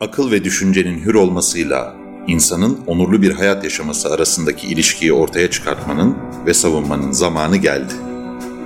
Akıl 0.00 0.30
ve 0.30 0.44
düşüncenin 0.44 0.98
hür 0.98 1.14
olmasıyla 1.14 1.96
insanın 2.26 2.78
onurlu 2.86 3.22
bir 3.22 3.32
hayat 3.32 3.64
yaşaması 3.64 4.08
arasındaki 4.14 4.68
ilişkiyi 4.68 5.12
ortaya 5.12 5.50
çıkartmanın 5.50 6.16
ve 6.46 6.54
savunmanın 6.54 7.12
zamanı 7.12 7.56
geldi. 7.56 7.92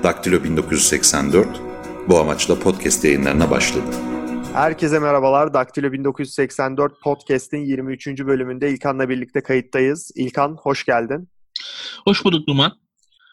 Daktilo 0.03 0.45
1984 0.45 1.49
bu 2.09 2.19
amaçla 2.19 2.59
podcast 2.59 3.05
yayınlarına 3.05 3.51
başladı. 3.51 3.87
Herkese 4.53 4.99
merhabalar. 4.99 5.55
Daktilo 5.55 5.93
1984 5.93 7.01
Podcast'in 7.03 7.65
23. 7.65 8.07
bölümünde 8.07 8.71
İlkan'la 8.71 9.09
birlikte 9.09 9.41
kayıttayız. 9.41 10.11
İlkan 10.15 10.57
hoş 10.63 10.85
geldin. 10.85 11.29
Hoş 12.05 12.25
bulduk 12.25 12.49
Numan. 12.49 12.73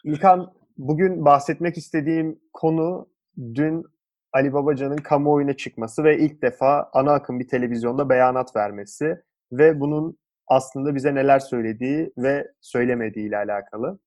İlkan 0.04 0.52
bugün 0.78 1.24
bahsetmek 1.24 1.76
istediğim 1.76 2.38
konu 2.52 3.06
dün 3.54 3.84
Ali 4.32 4.52
Babacan'ın 4.52 4.96
kamuoyuna 4.96 5.52
çıkması 5.52 6.04
ve 6.04 6.18
ilk 6.18 6.42
defa 6.42 6.90
ana 6.92 7.12
akım 7.12 7.40
bir 7.40 7.48
televizyonda 7.48 8.08
beyanat 8.08 8.56
vermesi 8.56 9.16
ve 9.52 9.80
bunun 9.80 10.18
aslında 10.46 10.94
bize 10.94 11.14
neler 11.14 11.38
söylediği 11.38 12.12
ve 12.18 12.48
söylemediği 12.60 13.28
ile 13.28 13.36
alakalı. 13.36 13.98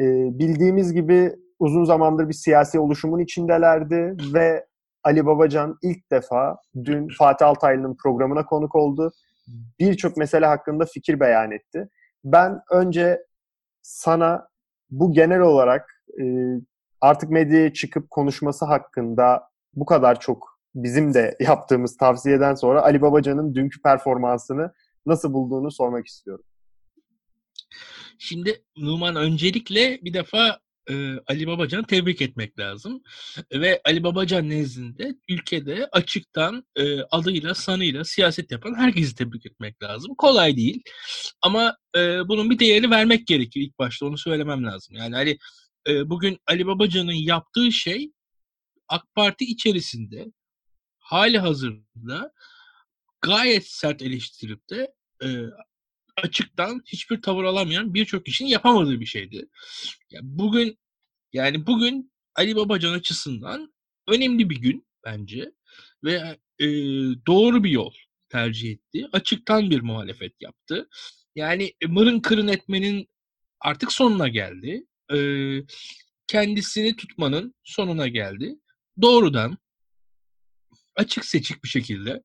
Ee, 0.00 0.04
bildiğimiz 0.38 0.92
gibi 0.92 1.32
uzun 1.58 1.84
zamandır 1.84 2.28
bir 2.28 2.34
siyasi 2.34 2.78
oluşumun 2.78 3.18
içindelerdi 3.18 4.16
ve 4.34 4.66
Ali 5.04 5.26
Babacan 5.26 5.78
ilk 5.82 6.10
defa 6.10 6.58
dün 6.84 7.08
Fatih 7.18 7.46
Altaylı'nın 7.46 7.96
programına 8.02 8.46
konuk 8.46 8.74
oldu. 8.74 9.12
Birçok 9.80 10.16
mesele 10.16 10.46
hakkında 10.46 10.84
fikir 10.84 11.20
beyan 11.20 11.50
etti. 11.50 11.88
Ben 12.24 12.60
önce 12.70 13.22
sana 13.82 14.48
bu 14.90 15.12
genel 15.12 15.40
olarak 15.40 16.04
e, 16.20 16.24
artık 17.02 17.30
medyaya 17.30 17.72
çıkıp 17.72 18.10
konuşması 18.10 18.64
hakkında 18.64 19.42
bu 19.74 19.86
kadar 19.86 20.20
çok 20.20 20.58
bizim 20.74 21.14
de 21.14 21.36
yaptığımız 21.40 21.96
tavsiyeden 21.96 22.54
sonra 22.54 22.82
Ali 22.82 23.02
Babacan'ın 23.02 23.54
dünkü 23.54 23.82
performansını 23.82 24.72
nasıl 25.06 25.32
bulduğunu 25.32 25.70
sormak 25.70 26.06
istiyorum. 26.06 26.44
Şimdi 28.18 28.62
Numan 28.76 29.16
öncelikle 29.16 29.98
bir 30.02 30.14
defa 30.14 30.58
e, 30.90 30.94
Ali 31.26 31.46
Babacan'ı 31.46 31.86
tebrik 31.86 32.22
etmek 32.22 32.58
lazım. 32.58 33.02
Ve 33.52 33.80
Ali 33.84 34.02
Babacan 34.02 34.48
nezdinde 34.48 35.14
ülkede 35.28 35.88
açıktan 35.92 36.64
e, 36.76 37.02
adıyla 37.02 37.54
sanıyla 37.54 38.04
siyaset 38.04 38.50
yapan 38.50 38.74
herkesi 38.74 39.14
tebrik 39.14 39.46
etmek 39.46 39.82
lazım. 39.82 40.14
Kolay 40.18 40.56
değil 40.56 40.82
ama 41.42 41.76
e, 41.96 42.28
bunun 42.28 42.50
bir 42.50 42.58
değerini 42.58 42.90
vermek 42.90 43.26
gerekiyor 43.26 43.66
ilk 43.66 43.78
başta 43.78 44.06
onu 44.06 44.18
söylemem 44.18 44.64
lazım. 44.64 44.96
Yani 44.96 45.16
Ali 45.16 45.38
e, 45.88 46.10
bugün 46.10 46.38
Ali 46.46 46.66
Babacan'ın 46.66 47.12
yaptığı 47.12 47.72
şey 47.72 48.12
AK 48.88 49.14
Parti 49.14 49.44
içerisinde 49.44 50.32
hali 50.98 51.38
hazırda 51.38 52.32
gayet 53.20 53.66
sert 53.66 54.02
eleştirip 54.02 54.70
de 54.70 54.94
e, 55.24 55.28
açıktan 56.16 56.82
hiçbir 56.86 57.22
tavır 57.22 57.44
alamayan 57.44 57.94
birçok 57.94 58.26
kişinin 58.26 58.48
yapamadığı 58.48 59.00
bir 59.00 59.06
şeydi. 59.06 59.48
Yani 60.10 60.24
bugün 60.24 60.78
yani 61.32 61.66
bugün 61.66 62.12
Ali 62.34 62.56
Babacan 62.56 62.92
açısından 62.92 63.74
önemli 64.08 64.50
bir 64.50 64.56
gün 64.56 64.86
bence 65.04 65.52
ve 66.04 66.38
e, 66.58 66.66
doğru 67.26 67.64
bir 67.64 67.70
yol 67.70 67.92
tercih 68.28 68.70
etti. 68.70 69.08
Açıktan 69.12 69.70
bir 69.70 69.80
muhalefet 69.80 70.32
yaptı. 70.40 70.88
Yani 71.34 71.72
mırın 71.88 72.20
kırın 72.20 72.48
etmenin 72.48 73.08
artık 73.60 73.92
sonuna 73.92 74.28
geldi. 74.28 74.86
E, 75.14 75.18
kendisini 76.26 76.96
tutmanın 76.96 77.54
sonuna 77.64 78.08
geldi. 78.08 78.54
Doğrudan 79.02 79.58
açık 80.96 81.24
seçik 81.24 81.64
bir 81.64 81.68
şekilde 81.68 82.22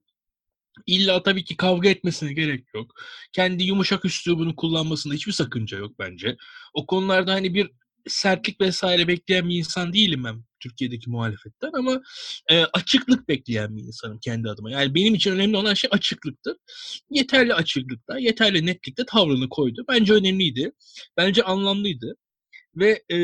İlla 0.86 1.24
tabii 1.24 1.44
ki 1.44 1.58
kavga 1.58 1.90
etmesine 1.90 2.34
gerek 2.34 2.66
yok. 2.76 2.92
Kendi 3.34 3.64
yumuşak 3.64 4.06
üslubunu 4.06 4.56
kullanmasında 4.56 5.14
hiçbir 5.14 5.32
sakınca 5.32 5.78
yok 5.78 6.00
bence. 6.00 6.38
O 6.74 6.86
konularda 6.86 7.34
hani 7.34 7.54
bir 7.54 7.72
sertlik 8.08 8.62
vesaire 8.62 9.08
bekleyen 9.08 9.50
bir 9.50 9.56
insan 9.58 9.94
değilim 9.94 10.24
ben 10.24 10.44
Türkiye'deki 10.60 11.10
muhalefetten 11.10 11.72
ama 11.74 12.02
e, 12.50 12.64
açıklık 12.64 13.28
bekleyen 13.30 13.78
bir 13.78 13.84
insanım 13.84 14.20
kendi 14.20 14.50
adıma. 14.50 14.72
Yani 14.72 14.96
benim 14.96 15.16
için 15.16 15.32
önemli 15.32 15.58
olan 15.58 15.74
şey 15.74 15.90
açıklıktır. 15.94 16.56
Yeterli 17.10 17.54
açıklıkta, 17.54 18.20
yeterli 18.20 18.66
netlikte 18.66 19.06
tavrını 19.06 19.50
koydu. 19.50 19.86
Bence 19.90 20.14
önemliydi. 20.14 20.72
Bence 21.18 21.44
anlamlıydı. 21.44 22.16
Ve 22.80 23.04
e, 23.10 23.18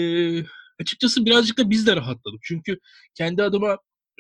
açıkçası 0.82 1.26
birazcık 1.26 1.58
da 1.58 1.70
biz 1.70 1.88
de 1.88 1.96
rahatladık. 1.96 2.40
Çünkü 2.44 2.80
kendi 3.16 3.44
adıma 3.44 3.78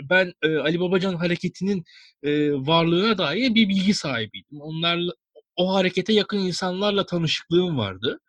ben 0.09 0.33
e, 0.41 0.55
Ali 0.57 0.79
Babacan 0.79 1.15
hareketinin 1.15 1.83
e, 2.23 2.53
varlığına 2.53 3.17
dair 3.17 3.55
bir 3.55 3.69
bilgi 3.69 3.93
sahibiydim. 3.93 4.61
Onlarla 4.61 5.11
o 5.55 5.73
harekete 5.73 6.13
yakın 6.13 6.37
insanlarla 6.37 7.05
tanışıklığım 7.05 7.77
vardı. 7.77 8.19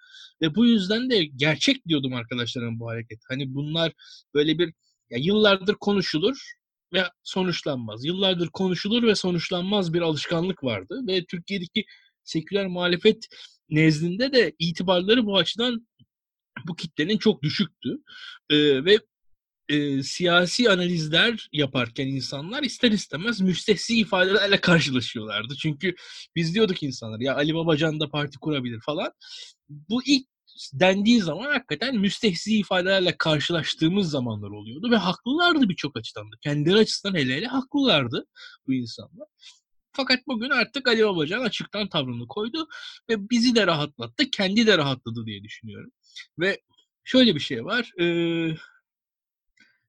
Ve 0.42 0.54
bu 0.54 0.66
yüzden 0.66 1.10
de 1.10 1.24
gerçek 1.24 1.88
diyordum 1.88 2.14
arkadaşlarım 2.14 2.80
bu 2.80 2.88
hareket. 2.88 3.18
Hani 3.28 3.54
bunlar 3.54 3.92
böyle 4.34 4.58
bir 4.58 4.72
ya 5.10 5.18
yıllardır 5.18 5.74
konuşulur 5.74 6.52
ve 6.92 7.04
sonuçlanmaz. 7.22 8.04
Yıllardır 8.04 8.48
konuşulur 8.48 9.02
ve 9.02 9.14
sonuçlanmaz 9.14 9.94
bir 9.94 10.00
alışkanlık 10.00 10.64
vardı. 10.64 11.00
Ve 11.08 11.24
Türkiye'deki 11.24 11.84
seküler 12.24 12.66
muhalefet 12.66 13.28
nezdinde 13.70 14.32
de 14.32 14.52
itibarları 14.58 15.26
bu 15.26 15.36
açıdan 15.36 15.86
bu 16.64 16.76
kitlenin 16.76 17.18
çok 17.18 17.42
düşüktü. 17.42 17.96
Ee, 18.50 18.84
ve 18.84 18.98
e, 19.68 20.02
siyasi 20.02 20.70
analizler 20.70 21.48
yaparken 21.52 22.06
insanlar 22.06 22.62
ister 22.62 22.92
istemez 22.92 23.40
müstehsi 23.40 23.98
ifadelerle 23.98 24.60
karşılaşıyorlardı. 24.60 25.54
Çünkü 25.56 25.94
biz 26.36 26.54
diyorduk 26.54 26.82
insanlar 26.82 27.20
ya 27.20 27.34
Ali 27.34 27.54
Babacan 27.54 28.00
da 28.00 28.10
parti 28.10 28.38
kurabilir 28.38 28.80
falan. 28.86 29.12
Bu 29.68 30.02
ilk 30.06 30.26
dendiği 30.72 31.20
zaman 31.20 31.52
hakikaten 31.52 31.96
müstehsi 31.96 32.58
ifadelerle 32.58 33.16
karşılaştığımız 33.18 34.10
zamanlar 34.10 34.50
oluyordu 34.50 34.90
ve 34.90 34.96
haklılardı 34.96 35.68
birçok 35.68 35.96
açıdan 35.96 36.32
da. 36.32 36.36
Kendileri 36.42 36.78
açısından 36.78 37.14
hele 37.14 37.36
hele 37.36 37.46
haklılardı 37.46 38.26
bu 38.66 38.72
insanlar. 38.74 39.28
Fakat 39.96 40.18
bugün 40.26 40.50
artık 40.50 40.88
Ali 40.88 41.04
Babacan 41.04 41.40
açıktan 41.40 41.88
tavrını 41.88 42.28
koydu 42.28 42.68
ve 43.10 43.30
bizi 43.30 43.54
de 43.54 43.66
rahatlattı, 43.66 44.30
kendi 44.30 44.66
de 44.66 44.78
rahatladı 44.78 45.26
diye 45.26 45.42
düşünüyorum. 45.42 45.90
Ve 46.38 46.60
şöyle 47.04 47.34
bir 47.34 47.40
şey 47.40 47.64
var. 47.64 47.92
Ee, 48.00 48.56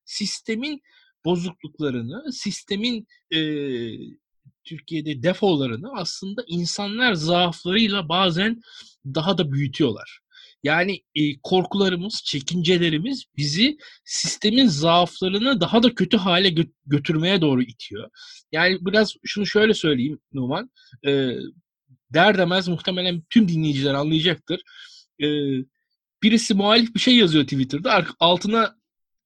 sistemin 0.05 0.81
bozukluklarını, 1.25 2.33
sistemin 2.33 3.07
e, 3.31 3.39
Türkiye'de 4.63 5.23
defolarını 5.23 5.91
aslında 5.93 6.43
insanlar 6.47 7.13
zaaflarıyla 7.13 8.09
bazen 8.09 8.61
daha 9.05 9.37
da 9.37 9.51
büyütüyorlar. 9.51 10.19
Yani 10.63 11.03
e, 11.15 11.21
korkularımız, 11.43 12.21
çekincelerimiz 12.25 13.25
bizi 13.37 13.77
sistemin 14.05 14.67
zaaflarını 14.67 15.61
daha 15.61 15.83
da 15.83 15.95
kötü 15.95 16.17
hale 16.17 16.49
gö- 16.49 16.71
götürmeye 16.85 17.41
doğru 17.41 17.61
itiyor. 17.61 18.09
Yani 18.51 18.77
biraz 18.81 19.13
şunu 19.25 19.45
şöyle 19.45 19.73
söyleyeyim 19.73 20.19
Numan. 20.33 20.69
E, 21.07 21.35
der 22.13 22.37
demez 22.37 22.67
muhtemelen 22.67 23.23
tüm 23.29 23.47
dinleyiciler 23.47 23.93
anlayacaktır. 23.93 24.61
E, 25.23 25.27
birisi 26.25 26.53
muhalif 26.53 26.95
bir 26.95 26.99
şey 26.99 27.15
yazıyor 27.15 27.43
Twitter'da. 27.43 28.05
Altına 28.19 28.75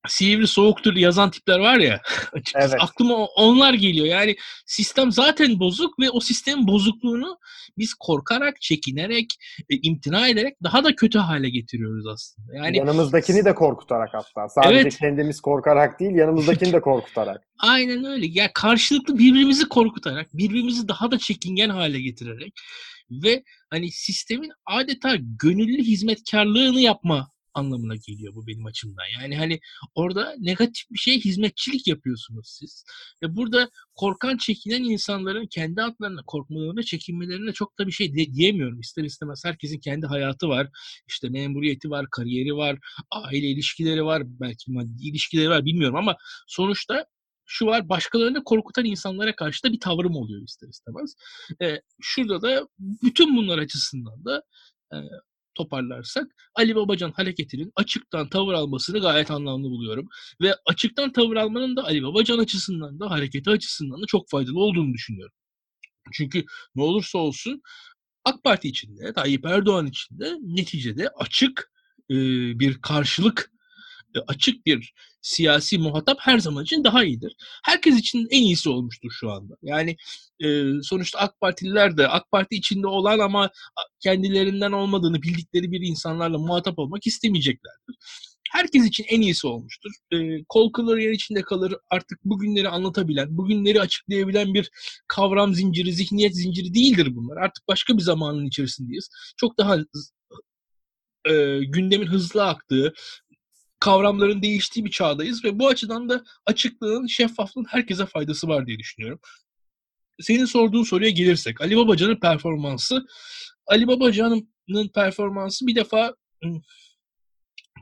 sivri 0.07 0.47
soğuktur 0.47 0.95
yazan 0.95 1.31
tipler 1.31 1.59
var 1.59 1.77
ya 1.77 2.01
açıkçası 2.33 2.75
evet. 2.75 2.83
aklıma 2.83 3.25
onlar 3.25 3.73
geliyor. 3.73 4.05
Yani 4.05 4.35
sistem 4.65 5.11
zaten 5.11 5.59
bozuk 5.59 5.99
ve 5.99 6.09
o 6.09 6.19
sistemin 6.19 6.67
bozukluğunu 6.67 7.37
biz 7.77 7.93
korkarak, 7.93 8.61
çekinerek, 8.61 9.25
e, 9.69 9.75
imtina 9.81 10.27
ederek 10.27 10.55
daha 10.63 10.83
da 10.83 10.95
kötü 10.95 11.19
hale 11.19 11.49
getiriyoruz 11.49 12.07
aslında. 12.07 12.55
Yani 12.55 12.77
yanımızdakini 12.77 13.45
de 13.45 13.55
korkutarak 13.55 14.09
hatta. 14.13 14.49
Sadece 14.49 14.79
evet. 14.79 14.97
kendimiz 14.97 15.41
korkarak 15.41 15.99
değil, 15.99 16.15
yanımızdakini 16.15 16.73
de 16.73 16.81
korkutarak. 16.81 17.43
Aynen 17.59 18.05
öyle. 18.05 18.25
Ya 18.25 18.31
yani 18.35 18.51
karşılıklı 18.53 19.17
birbirimizi 19.17 19.69
korkutarak, 19.69 20.27
birbirimizi 20.33 20.87
daha 20.87 21.11
da 21.11 21.17
çekingen 21.17 21.69
hale 21.69 22.01
getirerek 22.01 22.53
ve 23.11 23.43
hani 23.69 23.91
sistemin 23.91 24.51
adeta 24.65 25.15
gönüllü 25.19 25.83
hizmetkarlığını 25.83 26.81
yapma 26.81 27.31
anlamına 27.53 27.95
geliyor 27.95 28.35
bu 28.35 28.47
benim 28.47 28.65
açımdan. 28.65 29.03
Yani 29.21 29.37
hani 29.37 29.59
orada 29.95 30.35
negatif 30.39 30.91
bir 30.91 30.99
şey 30.99 31.19
hizmetçilik 31.19 31.87
yapıyorsunuz 31.87 32.47
siz. 32.59 32.83
Ve 33.23 33.35
burada 33.35 33.69
korkan, 33.95 34.37
çekinen 34.37 34.83
insanların 34.83 35.47
kendi 35.47 35.81
adlarına 35.81 36.21
korkmalarına, 36.27 36.83
çekinmelerine 36.83 37.53
çok 37.53 37.79
da 37.79 37.87
bir 37.87 37.91
şey 37.91 38.15
de, 38.15 38.33
diyemiyorum. 38.33 38.79
İster 38.79 39.03
istemez 39.03 39.41
herkesin 39.45 39.79
kendi 39.79 40.05
hayatı 40.05 40.49
var. 40.49 40.69
İşte 41.07 41.29
memuriyeti 41.29 41.89
var, 41.89 42.05
kariyeri 42.11 42.55
var, 42.55 42.79
aile 43.11 43.47
ilişkileri 43.47 44.05
var, 44.05 44.23
belki 44.25 44.71
maddi 44.71 45.07
ilişkileri 45.07 45.49
var 45.49 45.65
bilmiyorum 45.65 45.95
ama 45.95 46.15
sonuçta 46.47 47.05
şu 47.49 47.65
var 47.65 47.89
başkalarını 47.89 48.43
korkutan 48.43 48.85
insanlara 48.85 49.35
karşı 49.35 49.63
da 49.63 49.71
bir 49.71 49.79
tavrım 49.79 50.15
oluyor 50.15 50.41
ister 50.41 50.67
istemez. 50.67 51.15
Ee, 51.61 51.81
şurada 52.01 52.41
da 52.41 52.67
bütün 52.79 53.37
bunlar 53.37 53.57
açısından 53.57 54.25
da 54.25 54.43
e, 54.93 54.97
toparlarsak 55.55 56.27
Ali 56.55 56.75
Babacan 56.75 57.11
hareketinin 57.11 57.71
açıktan 57.75 58.29
tavır 58.29 58.53
almasını 58.53 58.99
gayet 58.99 59.31
anlamlı 59.31 59.69
buluyorum. 59.69 60.07
Ve 60.41 60.55
açıktan 60.65 61.11
tavır 61.11 61.35
almanın 61.35 61.75
da 61.75 61.83
Ali 61.83 62.03
Babacan 62.03 62.39
açısından 62.39 62.99
da 62.99 63.11
hareketi 63.11 63.49
açısından 63.49 64.01
da 64.01 64.05
çok 64.07 64.29
faydalı 64.29 64.59
olduğunu 64.59 64.93
düşünüyorum. 64.93 65.35
Çünkü 66.13 66.45
ne 66.75 66.83
olursa 66.83 67.17
olsun 67.17 67.61
AK 68.25 68.43
Parti 68.43 68.67
içinde, 68.67 69.13
Tayyip 69.13 69.45
Erdoğan 69.45 69.87
içinde 69.87 70.37
neticede 70.41 71.09
açık 71.09 71.71
e, 72.09 72.15
bir 72.59 72.81
karşılık, 72.81 73.51
e, 74.15 74.19
açık 74.19 74.65
bir 74.65 74.93
siyasi 75.21 75.77
muhatap 75.77 76.17
her 76.21 76.39
zaman 76.39 76.63
için 76.63 76.83
daha 76.83 77.03
iyidir. 77.03 77.35
Herkes 77.63 77.99
için 77.99 78.27
en 78.31 78.43
iyisi 78.43 78.69
olmuştur 78.69 79.11
şu 79.11 79.31
anda. 79.31 79.57
Yani 79.61 79.95
e, 80.43 80.63
sonuçta 80.83 81.19
AK 81.19 81.39
Partililer 81.41 81.97
de 81.97 82.07
AK 82.07 82.31
Parti 82.31 82.55
içinde 82.55 82.87
olan 82.87 83.19
ama 83.19 83.49
kendilerinden 83.99 84.71
olmadığını 84.71 85.21
bildikleri 85.21 85.71
bir 85.71 85.81
insanlarla 85.81 86.37
muhatap 86.37 86.79
olmak 86.79 87.07
istemeyeceklerdir 87.07 87.95
herkes 88.49 88.85
için 88.85 89.05
en 89.09 89.21
iyisi 89.21 89.47
olmuştur. 89.47 89.91
E, 90.11 90.43
kol 90.49 90.71
kılır 90.71 90.97
yer 90.97 91.11
içinde 91.11 91.41
kalır. 91.41 91.73
Artık 91.89 92.25
bugünleri 92.25 92.69
anlatabilen, 92.69 93.37
bugünleri 93.37 93.81
açıklayabilen 93.81 94.53
bir 94.53 94.71
kavram 95.07 95.53
zinciri, 95.53 95.93
zihniyet 95.93 96.35
zinciri 96.35 96.73
değildir 96.73 97.15
bunlar. 97.15 97.37
Artık 97.37 97.67
başka 97.67 97.97
bir 97.97 98.01
zamanın 98.01 98.45
içerisindeyiz. 98.45 99.09
Çok 99.37 99.57
daha 99.57 99.77
e, 101.29 101.59
gündemin 101.59 102.07
hızlı 102.07 102.45
aktığı, 102.45 102.93
kavramların 103.79 104.41
değiştiği 104.41 104.85
bir 104.85 104.91
çağdayız 104.91 105.45
ve 105.45 105.59
bu 105.59 105.67
açıdan 105.67 106.09
da 106.09 106.23
açıklığın, 106.45 107.07
şeffaflığın 107.07 107.65
herkese 107.69 108.05
faydası 108.05 108.47
var 108.47 108.67
diye 108.67 108.79
düşünüyorum. 108.79 109.19
Senin 110.21 110.45
sorduğun 110.45 110.83
soruya 110.83 111.09
gelirsek, 111.09 111.61
Ali 111.61 111.77
Babacan'ın 111.77 112.19
performansı, 112.19 113.05
Ali 113.67 113.87
Babacan'ın 113.87 114.87
performansı 114.87 115.67
bir 115.67 115.75
defa 115.75 116.15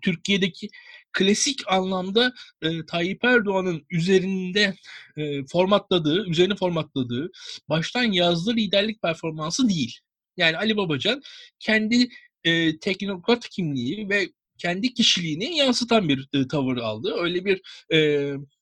Türkiye'deki 0.01 0.69
klasik 1.13 1.71
anlamda 1.71 2.33
e, 2.61 2.85
Tayyip 2.85 3.23
Erdoğan'ın 3.23 3.85
üzerinde 3.89 4.75
e, 5.17 5.45
formatladığı, 5.45 6.27
üzerine 6.29 6.55
formatladığı, 6.55 7.31
baştan 7.69 8.03
yazdığı 8.03 8.55
liderlik 8.55 9.01
performansı 9.01 9.69
değil. 9.69 9.99
Yani 10.37 10.57
Ali 10.57 10.77
Babacan 10.77 11.21
kendi 11.59 12.09
e, 12.43 12.79
teknokrat 12.79 13.49
kimliği 13.49 14.09
ve 14.09 14.29
kendi 14.57 14.93
kişiliğini 14.93 15.57
yansıtan 15.57 16.09
bir 16.09 16.27
e, 16.33 16.47
tavır 16.47 16.77
aldı. 16.77 17.15
Öyle 17.17 17.45
bir 17.45 17.61
e, 17.93 17.97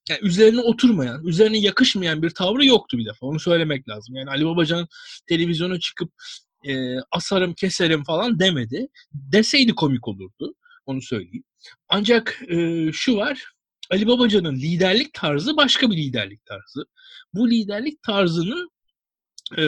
yani 0.09 0.19
üzerine 0.21 0.59
oturmayan, 0.59 1.25
üzerine 1.25 1.57
yakışmayan 1.57 2.21
bir 2.21 2.29
tavrı 2.29 2.65
yoktu 2.65 2.97
bir 2.97 3.05
defa. 3.05 3.25
Onu 3.25 3.39
söylemek 3.39 3.89
lazım. 3.89 4.15
Yani 4.15 4.29
Ali 4.29 4.45
Babacan 4.45 4.87
televizyona 5.27 5.79
çıkıp 5.79 6.13
e, 6.67 6.95
asarım, 7.11 7.53
keserim 7.53 8.03
falan 8.03 8.39
demedi. 8.39 8.87
Deseydi 9.13 9.75
komik 9.75 10.07
olurdu. 10.07 10.55
Onu 10.85 11.01
söyleyeyim. 11.01 11.43
Ancak 11.89 12.41
e, 12.49 12.89
şu 12.91 13.15
var. 13.15 13.43
Ali 13.91 14.07
Babacan'ın 14.07 14.55
liderlik 14.55 15.13
tarzı 15.13 15.57
başka 15.57 15.91
bir 15.91 15.97
liderlik 15.97 16.45
tarzı. 16.45 16.85
Bu 17.33 17.49
liderlik 17.49 18.03
tarzının 18.03 18.69
e, 19.57 19.63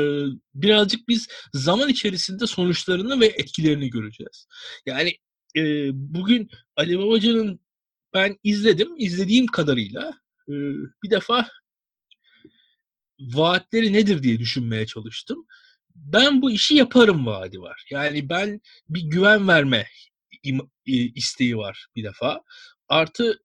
birazcık 0.54 1.08
biz 1.08 1.28
zaman 1.54 1.90
içerisinde 1.90 2.48
sonuçlarını 2.48 3.20
ve 3.20 3.26
etkilerini 3.26 3.90
göreceğiz. 3.90 4.48
Yani 4.86 5.18
e, 5.56 5.90
bugün 5.94 6.50
Ali 6.76 7.00
Babacan'ın 7.00 7.60
ben 8.14 8.38
izledim, 8.44 8.90
izlediğim 8.98 9.46
kadarıyla 9.46 10.14
e, 10.50 10.54
bir 11.04 11.10
defa 11.12 11.48
vaatleri 13.20 13.94
nedir 13.94 14.24
diye 14.24 14.40
düşünmeye 14.40 14.86
çalıştım. 14.86 15.46
Ben 15.96 16.42
bu 16.42 16.52
işi 16.52 16.76
yaparım 16.76 17.26
vaadi 17.26 17.62
var. 17.62 17.88
Yani 17.92 18.30
ben 18.30 18.62
bir 18.90 19.02
güven 19.02 19.48
verme 19.48 19.88
isteği 20.86 21.58
var 21.58 21.88
bir 21.96 22.04
defa. 22.04 22.42
Artı 22.88 23.40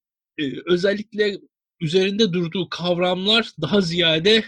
özellikle 0.66 1.38
üzerinde 1.80 2.32
durduğu 2.32 2.68
kavramlar 2.68 3.50
daha 3.60 3.80
ziyade 3.80 4.44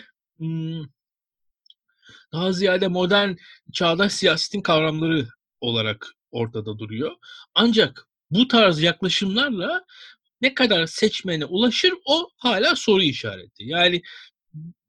daha 2.33 2.53
ziyade 2.53 2.89
modern 2.89 3.35
çağdaş 3.73 4.13
siyasetin 4.13 4.63
kavramları 4.63 5.29
olarak 5.61 6.07
ortada 6.35 6.79
duruyor. 6.79 7.13
Ancak 7.55 8.07
bu 8.31 8.49
tarz 8.49 8.83
yaklaşımlarla 8.83 9.85
ne 10.41 10.55
kadar 10.55 10.87
seçmene 10.87 11.45
ulaşır 11.45 11.95
o 12.05 12.31
hala 12.37 12.77
soru 12.77 13.03
işareti. 13.03 13.65
Yani 13.65 14.03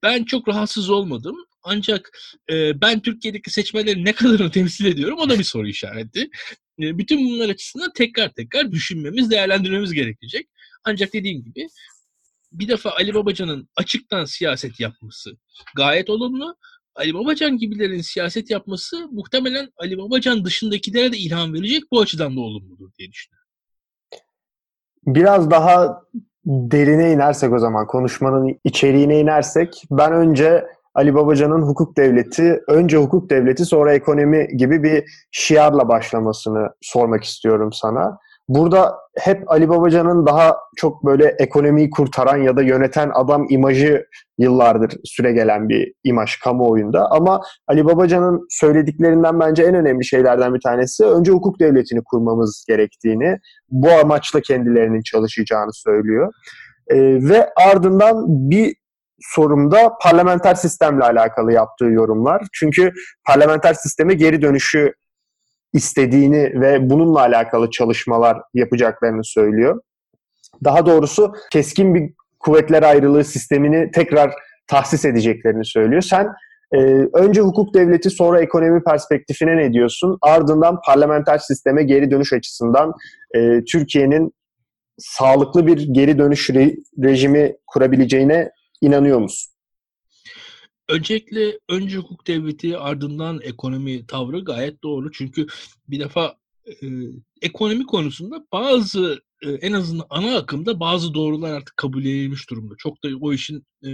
ben 0.03 0.23
çok 0.23 0.47
rahatsız 0.47 0.89
olmadım. 0.89 1.35
Ancak 1.63 2.19
e, 2.51 2.81
ben 2.81 3.01
Türkiye'deki 3.01 3.51
seçmenleri 3.51 4.05
ne 4.05 4.13
kadarını 4.13 4.51
temsil 4.59 4.85
ediyorum 4.85 5.19
o 5.19 5.29
da 5.29 5.39
bir 5.39 5.43
soru 5.43 5.67
işareti. 5.67 6.29
E, 6.79 6.97
bütün 6.97 7.29
bunlar 7.29 7.49
açısından 7.49 7.91
tekrar 7.95 8.33
tekrar 8.33 8.71
düşünmemiz, 8.71 9.31
değerlendirmemiz 9.31 9.93
gerekecek. 9.93 10.47
Ancak 10.83 11.13
dediğim 11.13 11.43
gibi 11.43 11.67
bir 12.51 12.67
defa 12.67 12.91
Ali 12.91 13.13
Babacan'ın 13.13 13.69
açıktan 13.75 14.25
siyaset 14.25 14.79
yapması 14.79 15.37
gayet 15.75 16.09
olumlu. 16.09 16.55
Ali 16.95 17.13
Babacan 17.13 17.57
gibilerin 17.57 18.01
siyaset 18.01 18.49
yapması 18.49 19.07
muhtemelen 19.11 19.69
Ali 19.77 19.97
Babacan 19.97 20.45
dışındakilere 20.45 21.11
de 21.11 21.17
ilham 21.17 21.53
verecek. 21.53 21.83
Bu 21.91 22.01
açıdan 22.01 22.35
da 22.35 22.39
olumludur 22.39 22.89
diye 22.99 23.11
düşünüyorum. 23.11 23.45
Biraz 25.05 25.51
daha 25.51 26.01
derine 26.45 27.11
inersek 27.11 27.53
o 27.53 27.59
zaman 27.59 27.87
konuşmanın 27.87 28.59
içeriğine 28.63 29.19
inersek 29.19 29.83
ben 29.91 30.13
önce 30.13 30.65
Ali 30.95 31.15
Babacan'ın 31.15 31.61
hukuk 31.61 31.97
devleti, 31.97 32.63
önce 32.67 32.97
hukuk 32.97 33.29
devleti 33.29 33.65
sonra 33.65 33.93
ekonomi 33.93 34.47
gibi 34.57 34.83
bir 34.83 35.03
şiarla 35.31 35.87
başlamasını 35.87 36.69
sormak 36.81 37.23
istiyorum 37.23 37.73
sana. 37.73 38.17
Burada 38.47 38.95
hep 39.17 39.51
Ali 39.51 39.69
Babacan'ın 39.69 40.25
daha 40.25 40.57
çok 40.77 41.05
böyle 41.05 41.35
ekonomiyi 41.39 41.89
kurtaran 41.89 42.37
ya 42.37 42.57
da 42.57 42.61
yöneten 42.61 43.11
adam 43.13 43.45
imajı 43.49 44.05
yıllardır 44.37 44.97
süre 45.03 45.31
gelen 45.31 45.69
bir 45.69 45.93
imaj 46.03 46.35
kamuoyunda. 46.35 47.11
Ama 47.11 47.41
Ali 47.67 47.85
Babacan'ın 47.85 48.47
söylediklerinden 48.49 49.39
bence 49.39 49.63
en 49.63 49.75
önemli 49.75 50.05
şeylerden 50.05 50.53
bir 50.53 50.61
tanesi 50.61 51.05
önce 51.05 51.31
hukuk 51.31 51.59
devletini 51.59 52.03
kurmamız 52.03 52.65
gerektiğini, 52.67 53.37
bu 53.69 53.91
amaçla 53.91 54.41
kendilerinin 54.41 55.01
çalışacağını 55.01 55.73
söylüyor. 55.73 56.33
Ee, 56.87 56.97
ve 57.29 57.49
ardından 57.55 58.25
bir 58.27 58.75
sorumda 59.19 59.93
parlamenter 60.01 60.55
sistemle 60.55 61.03
alakalı 61.03 61.53
yaptığı 61.53 61.85
yorumlar. 61.85 62.47
Çünkü 62.53 62.93
parlamenter 63.27 63.73
sisteme 63.73 64.13
geri 64.13 64.41
dönüşü 64.41 64.93
istediğini 65.75 66.61
ve 66.61 66.89
bununla 66.89 67.19
alakalı 67.19 67.71
çalışmalar 67.71 68.37
yapacaklarını 68.53 69.23
söylüyor. 69.23 69.81
Daha 70.63 70.85
doğrusu 70.85 71.33
keskin 71.51 71.95
bir 71.95 72.13
kuvvetler 72.39 72.83
ayrılığı 72.83 73.23
sistemini 73.23 73.91
tekrar 73.91 74.33
tahsis 74.67 75.05
edeceklerini 75.05 75.65
söylüyor. 75.65 76.01
Sen 76.01 76.27
e, 76.71 76.77
önce 77.13 77.41
hukuk 77.41 77.73
devleti 77.73 78.09
sonra 78.09 78.41
ekonomi 78.41 78.83
perspektifine 78.83 79.57
ne 79.57 79.73
diyorsun? 79.73 80.17
Ardından 80.21 80.79
parlamenter 80.85 81.37
sisteme 81.37 81.83
geri 81.83 82.11
dönüş 82.11 82.33
açısından 82.33 82.93
e, 83.35 83.63
Türkiye'nin 83.71 84.31
sağlıklı 84.97 85.67
bir 85.67 85.93
geri 85.93 86.17
dönüş 86.17 86.49
re- 86.49 86.77
rejimi 87.03 87.55
kurabileceğine 87.67 88.49
inanıyor 88.81 89.19
musun? 89.19 89.54
Öncelikle 90.89 91.59
önce 91.69 91.97
hukuk 91.97 92.27
devleti 92.27 92.77
ardından 92.77 93.39
ekonomi 93.43 94.07
tavrı 94.07 94.39
gayet 94.39 94.83
doğru. 94.83 95.11
Çünkü 95.11 95.47
bir 95.89 95.99
defa 95.99 96.37
e, 96.67 96.73
ekonomi 97.41 97.85
konusunda 97.85 98.45
bazı 98.51 99.21
e, 99.41 99.49
en 99.51 99.71
azından 99.71 100.05
ana 100.09 100.37
akımda 100.37 100.79
bazı 100.79 101.13
doğrular 101.13 101.53
artık 101.53 101.77
kabul 101.77 102.01
edilmiş 102.01 102.49
durumda. 102.49 102.73
Çok 102.77 103.03
da 103.03 103.09
o 103.21 103.33
işin 103.33 103.65
e, 103.85 103.89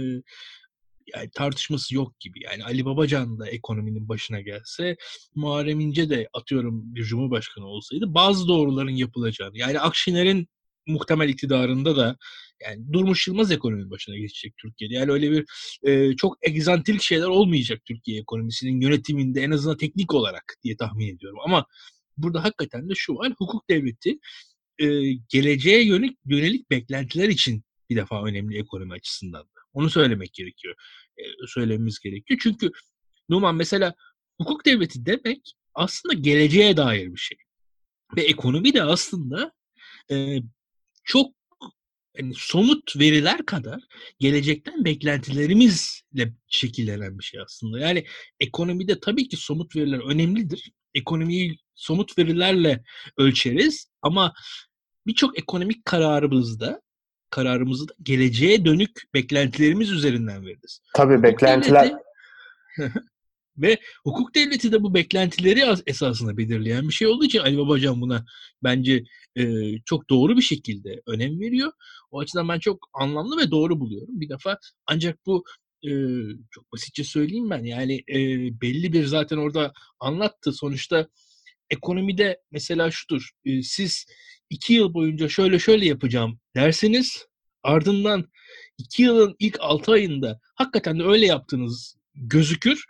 yani 1.14 1.30
tartışması 1.34 1.94
yok 1.94 2.20
gibi. 2.20 2.44
Yani 2.44 2.64
Ali 2.64 2.84
Babacan 2.84 3.38
da 3.38 3.48
ekonominin 3.48 4.08
başına 4.08 4.40
gelse, 4.40 4.96
Muharrem 5.34 5.80
İnce 5.80 6.10
de 6.10 6.28
atıyorum 6.32 6.94
bir 6.94 7.04
cumhurbaşkanı 7.04 7.66
olsaydı 7.66 8.14
bazı 8.14 8.48
doğruların 8.48 8.90
yapılacağını. 8.90 9.58
Yani 9.58 9.80
Akşener'in 9.80 10.48
muhtemel 10.86 11.28
iktidarında 11.28 11.96
da 11.96 12.16
yani 12.62 12.92
Durmuş 12.92 13.28
Yılmaz 13.28 13.50
ekonomi 13.50 13.90
başına 13.90 14.16
geçecek 14.16 14.54
Türkiye'de. 14.56 14.94
Yani 14.94 15.12
öyle 15.12 15.30
bir 15.30 15.44
e, 15.82 16.16
çok 16.16 16.36
egzantrik 16.42 17.02
şeyler 17.02 17.26
olmayacak 17.26 17.80
Türkiye 17.84 18.20
ekonomisinin 18.20 18.80
yönetiminde 18.80 19.42
en 19.42 19.50
azından 19.50 19.76
teknik 19.76 20.14
olarak 20.14 20.56
diye 20.64 20.76
tahmin 20.76 21.16
ediyorum. 21.16 21.38
Ama 21.44 21.66
burada 22.16 22.44
hakikaten 22.44 22.88
de 22.88 22.94
şu 22.96 23.14
var. 23.14 23.32
Hukuk 23.38 23.70
devleti 23.70 24.18
e, 24.78 25.12
geleceğe 25.12 25.84
yönelik, 25.86 26.18
yönelik 26.26 26.70
beklentiler 26.70 27.28
için 27.28 27.64
bir 27.90 27.96
defa 27.96 28.24
önemli 28.24 28.58
ekonomi 28.58 28.92
açısından 28.92 29.42
da. 29.42 29.60
Onu 29.72 29.90
söylemek 29.90 30.32
gerekiyor. 30.32 30.74
E, 31.18 31.22
söylememiz 31.46 31.98
gerekiyor. 31.98 32.40
Çünkü 32.42 32.70
Numan 33.28 33.54
mesela 33.54 33.94
hukuk 34.40 34.66
devleti 34.66 35.06
demek 35.06 35.54
aslında 35.74 36.14
geleceğe 36.14 36.76
dair 36.76 37.12
bir 37.12 37.20
şey. 37.20 37.38
Ve 38.16 38.22
ekonomi 38.22 38.74
de 38.74 38.82
aslında 38.82 39.52
e, 40.10 40.38
çok 41.04 41.32
yani 42.18 42.32
somut 42.36 42.96
veriler 42.98 43.46
kadar 43.46 43.80
gelecekten 44.18 44.84
beklentilerimizle 44.84 46.32
şekillenen 46.48 47.18
bir 47.18 47.24
şey 47.24 47.40
aslında. 47.40 47.78
Yani 47.78 48.04
ekonomide 48.40 49.00
tabii 49.00 49.28
ki 49.28 49.36
somut 49.36 49.76
veriler 49.76 49.98
önemlidir. 49.98 50.72
Ekonomiyi 50.94 51.58
somut 51.74 52.18
verilerle 52.18 52.82
ölçeriz 53.16 53.86
ama 54.02 54.32
birçok 55.06 55.38
ekonomik 55.38 55.84
kararımızda 55.84 56.80
kararımızı 57.30 57.88
da 57.88 57.94
geleceğe 58.02 58.64
dönük 58.64 59.02
beklentilerimiz 59.14 59.90
üzerinden 59.90 60.46
veririz. 60.46 60.80
Tabii 60.94 61.22
beklentiler 61.22 61.92
Ve 63.56 63.78
hukuk 64.04 64.34
devleti 64.34 64.72
de 64.72 64.82
bu 64.82 64.94
beklentileri 64.94 65.64
esasında 65.86 66.36
belirleyen 66.36 66.88
bir 66.88 66.94
şey 66.94 67.08
olduğu 67.08 67.24
için 67.24 67.38
Ali 67.38 67.58
Babacan 67.58 68.00
buna 68.00 68.24
bence 68.62 69.04
e, 69.36 69.44
çok 69.84 70.10
doğru 70.10 70.36
bir 70.36 70.42
şekilde 70.42 71.02
önem 71.06 71.40
veriyor. 71.40 71.72
O 72.10 72.20
açıdan 72.20 72.48
ben 72.48 72.58
çok 72.58 72.88
anlamlı 72.94 73.38
ve 73.38 73.50
doğru 73.50 73.80
buluyorum. 73.80 74.20
Bir 74.20 74.28
defa 74.28 74.58
ancak 74.86 75.26
bu 75.26 75.44
e, 75.84 75.90
çok 76.50 76.72
basitçe 76.72 77.04
söyleyeyim 77.04 77.50
ben 77.50 77.64
yani 77.64 77.94
e, 78.08 78.16
belli 78.60 78.92
bir 78.92 79.04
zaten 79.04 79.36
orada 79.36 79.72
anlattı 80.00 80.52
sonuçta 80.52 81.08
ekonomide 81.70 82.40
mesela 82.50 82.90
şudur 82.90 83.30
e, 83.44 83.62
siz 83.62 84.06
iki 84.50 84.72
yıl 84.72 84.94
boyunca 84.94 85.28
şöyle 85.28 85.58
şöyle 85.58 85.86
yapacağım 85.86 86.40
derseniz 86.56 87.26
ardından 87.62 88.28
iki 88.78 89.02
yılın 89.02 89.36
ilk 89.38 89.56
altı 89.60 89.92
ayında 89.92 90.40
hakikaten 90.54 90.98
de 90.98 91.04
öyle 91.04 91.26
yaptığınız 91.26 91.96
gözükür 92.14 92.84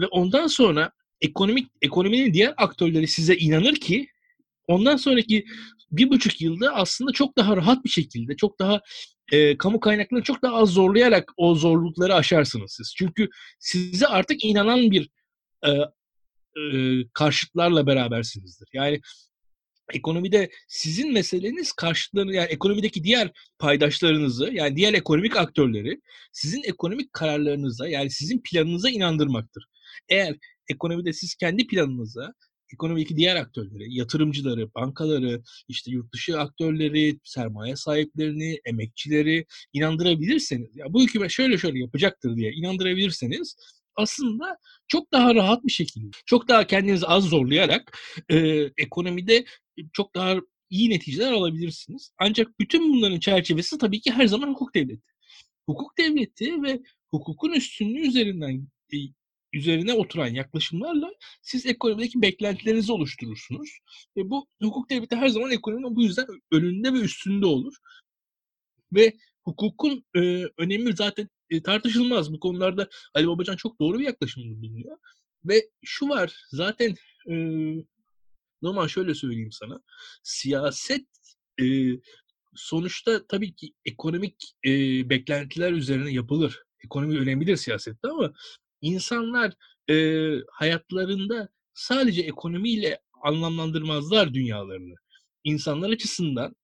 ve 0.00 0.06
ondan 0.06 0.46
sonra 0.46 0.92
ekonomik 1.20 1.68
ekonominin 1.82 2.34
diğer 2.34 2.54
aktörleri 2.56 3.08
size 3.08 3.36
inanır 3.36 3.74
ki 3.74 4.08
ondan 4.68 4.96
sonraki 4.96 5.44
bir 5.90 6.10
buçuk 6.10 6.40
yılda 6.40 6.74
aslında 6.74 7.12
çok 7.12 7.38
daha 7.38 7.56
rahat 7.56 7.84
bir 7.84 7.90
şekilde, 7.90 8.36
çok 8.36 8.58
daha 8.58 8.80
e, 9.32 9.58
kamu 9.58 9.80
kaynaklarını 9.80 10.24
çok 10.24 10.42
daha 10.42 10.54
az 10.54 10.70
zorlayarak 10.70 11.32
o 11.36 11.54
zorlukları 11.54 12.14
aşarsınız 12.14 12.74
siz. 12.76 12.94
Çünkü 12.96 13.28
size 13.58 14.06
artık 14.06 14.44
inanan 14.44 14.90
bir 14.90 15.10
e, 15.66 15.70
e, 16.60 17.02
karşıtlarla 17.14 17.86
berabersinizdir. 17.86 18.68
Yani 18.72 19.00
ekonomide 19.94 20.50
sizin 20.68 21.12
meseleniz 21.12 21.72
karşıtlarını 21.72 22.34
yani 22.34 22.48
ekonomideki 22.48 23.04
diğer 23.04 23.30
paydaşlarınızı 23.58 24.50
yani 24.52 24.76
diğer 24.76 24.94
ekonomik 24.94 25.36
aktörleri 25.36 26.00
sizin 26.32 26.62
ekonomik 26.62 27.12
kararlarınıza 27.12 27.88
yani 27.88 28.10
sizin 28.10 28.42
planınıza 28.50 28.90
inandırmaktır. 28.90 29.66
Eğer 30.08 30.36
ekonomide 30.68 31.12
siz 31.12 31.34
kendi 31.34 31.66
planınıza 31.66 32.32
ekonomideki 32.72 33.16
diğer 33.16 33.36
aktörleri, 33.36 33.94
yatırımcıları, 33.94 34.74
bankaları, 34.74 35.42
işte 35.68 35.90
yurt 35.90 36.12
dışı 36.12 36.40
aktörleri, 36.40 37.18
sermaye 37.24 37.76
sahiplerini, 37.76 38.60
emekçileri 38.64 39.46
inandırabilirseniz, 39.72 40.76
ya 40.76 40.92
bu 40.92 41.02
hükümet 41.02 41.30
şöyle 41.30 41.58
şöyle 41.58 41.78
yapacaktır 41.78 42.36
diye 42.36 42.52
inandırabilirseniz 42.52 43.56
aslında 43.96 44.58
çok 44.88 45.12
daha 45.12 45.34
rahat 45.34 45.64
bir 45.64 45.72
şekilde, 45.72 46.10
çok 46.26 46.48
daha 46.48 46.66
kendinizi 46.66 47.06
az 47.06 47.24
zorlayarak 47.24 47.98
e, 48.28 48.36
ekonomide 48.78 49.44
çok 49.92 50.14
daha 50.14 50.36
iyi 50.70 50.90
neticeler 50.90 51.32
alabilirsiniz. 51.32 52.12
Ancak 52.18 52.60
bütün 52.60 52.92
bunların 52.92 53.20
çerçevesi 53.20 53.78
tabii 53.78 54.00
ki 54.00 54.12
her 54.12 54.26
zaman 54.26 54.48
hukuk 54.48 54.74
devleti. 54.74 55.02
Hukuk 55.66 55.98
devleti 55.98 56.62
ve 56.62 56.82
hukukun 57.10 57.52
üstünlüğü 57.52 58.08
üzerinden 58.08 58.68
e, 58.92 58.96
üzerine 59.52 59.92
oturan 59.92 60.26
yaklaşımlarla 60.26 61.10
siz 61.42 61.66
ekonomideki 61.66 62.22
beklentilerinizi 62.22 62.92
oluşturursunuz. 62.92 63.78
Ve 64.16 64.30
bu 64.30 64.46
hukuk 64.62 64.90
devleti 64.90 65.16
her 65.16 65.28
zaman 65.28 65.50
ekonominin 65.50 65.96
bu 65.96 66.02
yüzden 66.02 66.26
önünde 66.52 66.92
ve 66.92 66.98
üstünde 66.98 67.46
olur. 67.46 67.74
Ve 68.92 69.16
hukukun 69.44 70.04
e, 70.16 70.44
önemi 70.58 70.96
zaten 70.96 71.28
e, 71.50 71.62
tartışılmaz. 71.62 72.32
Bu 72.32 72.40
konularda 72.40 72.88
Ali 73.14 73.26
Babacan 73.28 73.56
çok 73.56 73.80
doğru 73.80 73.98
bir 73.98 74.04
yaklaşımda 74.04 74.62
bulunuyor. 74.62 74.98
Ve 75.44 75.70
şu 75.84 76.08
var 76.08 76.36
zaten 76.50 76.94
e, 77.30 77.34
normal 78.62 78.88
şöyle 78.88 79.14
söyleyeyim 79.14 79.52
sana. 79.52 79.80
Siyaset 80.22 81.06
e, 81.60 81.64
sonuçta 82.54 83.26
tabii 83.26 83.54
ki 83.54 83.72
ekonomik 83.84 84.36
e, 84.66 84.70
beklentiler 85.10 85.72
üzerine 85.72 86.12
yapılır. 86.12 86.62
Ekonomi 86.84 87.18
önemlidir 87.18 87.56
siyasette 87.56 88.08
ama 88.08 88.32
insanlar 88.80 89.54
e, 89.90 89.94
hayatlarında 90.52 91.48
sadece 91.74 92.22
ekonomiyle 92.22 93.00
anlamlandırmazlar 93.22 94.34
dünyalarını. 94.34 94.94
İnsanlar 95.44 95.90
açısından 95.90 96.56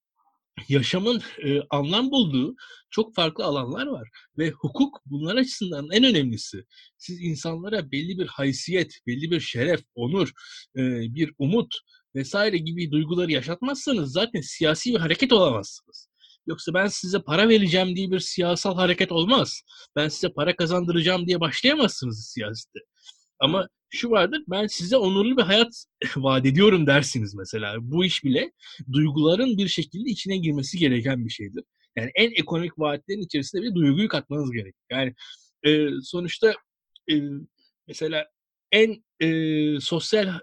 yaşamın 0.69 1.23
e, 1.45 1.61
anlam 1.71 2.11
bulduğu 2.11 2.55
çok 2.91 3.15
farklı 3.15 3.45
alanlar 3.45 3.87
var 3.87 4.09
ve 4.39 4.51
hukuk 4.51 5.01
bunlar 5.07 5.37
açısından 5.37 5.89
en 5.93 6.05
önemlisi. 6.05 6.65
Siz 6.99 7.21
insanlara 7.21 7.91
belli 7.91 8.19
bir 8.19 8.27
haysiyet, 8.27 8.99
belli 9.07 9.31
bir 9.31 9.41
şeref, 9.41 9.81
onur, 9.95 10.29
e, 10.77 10.83
bir 11.15 11.33
umut 11.39 11.75
vesaire 12.15 12.59
gibi 12.59 12.91
duyguları 12.91 13.33
yaşatmazsanız 13.33 14.13
zaten 14.13 14.41
siyasi 14.41 14.95
bir 14.95 14.99
hareket 14.99 15.33
olamazsınız. 15.33 16.09
Yoksa 16.47 16.75
ben 16.75 16.87
size 16.87 17.23
para 17.23 17.49
vereceğim 17.49 17.97
diye 17.97 18.11
bir 18.11 18.21
siyasal 18.21 18.75
hareket 18.77 19.13
olmaz. 19.13 19.63
Ben 19.97 20.09
size 20.09 20.29
para 20.33 20.57
kazandıracağım 20.57 21.27
diye 21.27 21.41
başlayamazsınız 21.41 22.27
siyasette. 22.27 22.79
Ama 23.41 23.69
şu 23.93 24.11
vardır, 24.11 24.43
ben 24.49 24.67
size 24.67 24.97
onurlu 24.97 25.37
bir 25.37 25.43
hayat 25.43 25.85
vaat 26.17 26.47
ediyorum 26.47 26.87
dersiniz 26.87 27.35
mesela. 27.35 27.77
Bu 27.81 28.05
iş 28.05 28.25
bile 28.25 28.53
duyguların 28.93 29.59
bir 29.59 29.69
şekilde 29.69 30.11
içine 30.11 30.37
girmesi 30.37 30.79
gereken 30.79 31.25
bir 31.25 31.31
şeydir. 31.31 31.65
Yani 31.97 32.11
en 32.15 32.31
ekonomik 32.31 32.79
vaatlerin 32.79 33.23
içerisinde 33.23 33.63
bir 33.63 33.75
duyguyu 33.75 34.09
katmanız 34.09 34.53
gerek. 34.53 34.75
Yani 34.91 35.15
e, 35.67 35.89
sonuçta 36.03 36.55
e, 37.11 37.15
mesela 37.89 38.27
en 38.73 39.05
e, 39.21 39.81
sosyal 39.81 40.39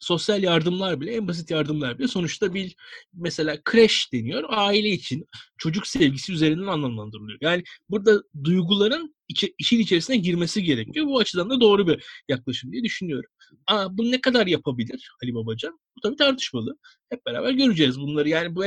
sosyal 0.00 0.42
yardımlar 0.42 1.00
bile 1.00 1.14
en 1.14 1.28
basit 1.28 1.50
yardımlar 1.50 1.98
bile 1.98 2.08
sonuçta 2.08 2.54
bir 2.54 2.76
mesela 3.12 3.62
kreş 3.64 4.12
deniyor 4.12 4.44
aile 4.48 4.88
için 4.88 5.26
çocuk 5.58 5.86
sevgisi 5.86 6.32
üzerinden 6.32 6.66
anlamlandırılıyor. 6.66 7.38
Yani 7.40 7.62
burada 7.88 8.22
duyguların 8.44 9.14
içi, 9.28 9.54
işin 9.58 9.78
içerisine 9.78 10.16
girmesi 10.16 10.62
gerekiyor. 10.62 11.06
Bu 11.06 11.18
açıdan 11.18 11.50
da 11.50 11.60
doğru 11.60 11.86
bir 11.86 12.04
yaklaşım 12.28 12.72
diye 12.72 12.84
düşünüyorum. 12.84 13.30
Aa, 13.66 13.98
bunu 13.98 14.10
ne 14.10 14.20
kadar 14.20 14.46
yapabilir 14.46 15.10
Ali 15.22 15.34
Babacan? 15.34 15.80
Bu 15.96 16.00
tabii 16.00 16.16
tartışmalı. 16.16 16.76
Hep 17.10 17.26
beraber 17.26 17.50
göreceğiz 17.50 18.00
bunları. 18.00 18.28
Yani 18.28 18.54
bu 18.54 18.64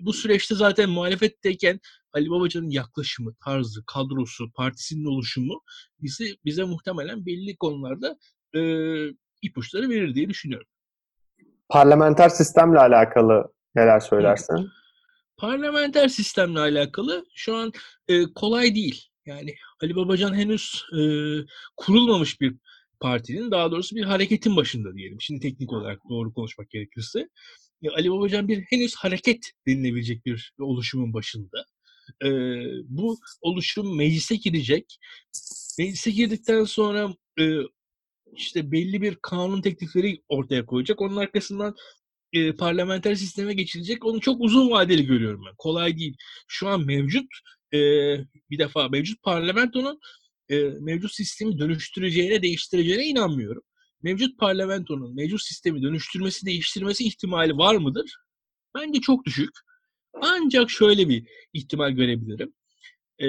bu 0.00 0.12
süreçte 0.12 0.54
zaten 0.54 0.90
muhalefetteyken 0.90 1.80
Ali 2.12 2.30
Babacan'ın 2.30 2.70
yaklaşımı, 2.70 3.34
tarzı, 3.44 3.84
kadrosu, 3.86 4.52
partisinin 4.52 5.04
oluşumu 5.04 5.62
bizi 6.02 6.36
bize 6.44 6.64
muhtemelen 6.64 7.26
belli 7.26 7.56
konularda 7.56 8.18
ipuçları 9.46 9.88
verir 9.88 10.14
diye 10.14 10.28
düşünüyorum. 10.28 10.68
Parlamenter 11.68 12.28
sistemle 12.28 12.78
alakalı 12.78 13.52
neler 13.74 14.00
söylersin? 14.00 14.68
Parlamenter 15.36 16.08
sistemle 16.08 16.60
alakalı 16.60 17.26
şu 17.34 17.56
an 17.56 17.72
e, 18.08 18.22
kolay 18.34 18.74
değil. 18.74 19.04
Yani 19.26 19.54
Ali 19.82 19.96
Babacan 19.96 20.34
henüz 20.34 20.84
e, 20.92 21.00
kurulmamış 21.76 22.40
bir 22.40 22.54
partinin, 23.00 23.50
daha 23.50 23.70
doğrusu 23.70 23.96
bir 23.96 24.04
hareketin 24.04 24.56
başında 24.56 24.94
diyelim. 24.94 25.20
Şimdi 25.20 25.40
teknik 25.40 25.72
olarak 25.72 26.00
doğru 26.08 26.34
konuşmak 26.34 26.70
gerekirse. 26.70 27.28
E, 27.82 27.90
Ali 27.90 28.10
Babacan 28.10 28.48
bir 28.48 28.64
henüz 28.70 28.94
hareket 28.94 29.52
denilebilecek 29.66 30.26
bir 30.26 30.52
oluşumun 30.58 31.14
başında. 31.14 31.64
E, 32.24 32.28
bu 32.84 33.18
oluşum 33.40 33.96
meclise 33.96 34.36
girecek. 34.36 34.98
Meclise 35.78 36.10
girdikten 36.10 36.64
sonra 36.64 37.14
e, 37.40 37.44
işte 38.38 38.72
belli 38.72 39.02
bir 39.02 39.16
kanun 39.22 39.60
teklifleri 39.62 40.22
ortaya 40.28 40.66
koyacak. 40.66 41.00
Onun 41.00 41.16
arkasından 41.16 41.74
e, 42.32 42.52
parlamenter 42.52 43.14
sisteme 43.14 43.54
geçilecek. 43.54 44.04
Onu 44.04 44.20
çok 44.20 44.40
uzun 44.40 44.70
vadeli 44.70 45.06
görüyorum 45.06 45.42
ben. 45.46 45.54
Kolay 45.58 45.98
değil. 45.98 46.16
Şu 46.48 46.68
an 46.68 46.86
mevcut 46.86 47.26
e, 47.72 47.78
bir 48.50 48.58
defa 48.58 48.88
mevcut 48.88 49.22
parlamentonun 49.22 50.00
e, 50.48 50.56
mevcut 50.60 51.12
sistemi 51.14 51.58
dönüştüreceğine, 51.58 52.42
değiştireceğine 52.42 53.04
inanmıyorum. 53.04 53.62
Mevcut 54.02 54.38
parlamentonun 54.38 55.14
mevcut 55.14 55.42
sistemi 55.42 55.82
dönüştürmesi, 55.82 56.46
değiştirmesi 56.46 57.04
ihtimali 57.04 57.56
var 57.56 57.76
mıdır? 57.76 58.16
Bence 58.74 59.00
çok 59.00 59.24
düşük. 59.24 59.50
Ancak 60.22 60.70
şöyle 60.70 61.08
bir 61.08 61.28
ihtimal 61.52 61.90
görebilirim. 61.90 62.54
E, 63.18 63.26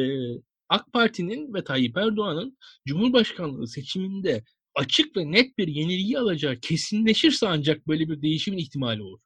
AK 0.69 0.93
Parti'nin 0.93 1.53
ve 1.53 1.63
Tayyip 1.63 1.97
Erdoğan'ın 1.97 2.57
Cumhurbaşkanlığı 2.87 3.67
seçiminde 3.67 4.43
açık 4.77 5.17
ve 5.17 5.31
net 5.31 5.57
bir 5.57 5.67
yenilgi 5.67 6.19
alacağı 6.19 6.55
kesinleşirse 6.55 7.47
ancak 7.47 7.87
böyle 7.87 8.09
bir 8.09 8.21
değişimin 8.21 8.57
ihtimali 8.57 9.01
olur. 9.01 9.19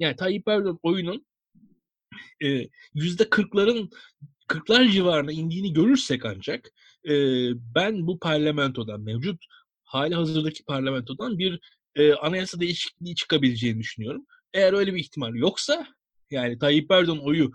Yani 0.00 0.16
Tayyip 0.16 0.48
Erdoğan 0.48 0.78
oyunun 0.82 1.26
yüzde 2.94 3.30
kırkların 3.30 3.90
kırklar 4.48 4.88
civarına 4.88 5.32
indiğini 5.32 5.72
görürsek 5.72 6.24
ancak 6.24 6.70
e, 7.08 7.14
ben 7.74 8.06
bu 8.06 8.18
parlamentodan 8.18 9.00
mevcut 9.00 9.44
hali 9.84 10.14
hazırdaki 10.14 10.64
parlamentodan 10.64 11.38
bir 11.38 11.60
e, 11.96 12.12
anayasa 12.12 12.60
değişikliği 12.60 13.14
çıkabileceğini 13.14 13.78
düşünüyorum. 13.80 14.26
Eğer 14.54 14.72
öyle 14.72 14.94
bir 14.94 15.00
ihtimal 15.00 15.34
yoksa 15.34 15.86
yani 16.30 16.58
Tayyip 16.58 16.90
Erdoğan 16.90 17.24
oyu 17.24 17.52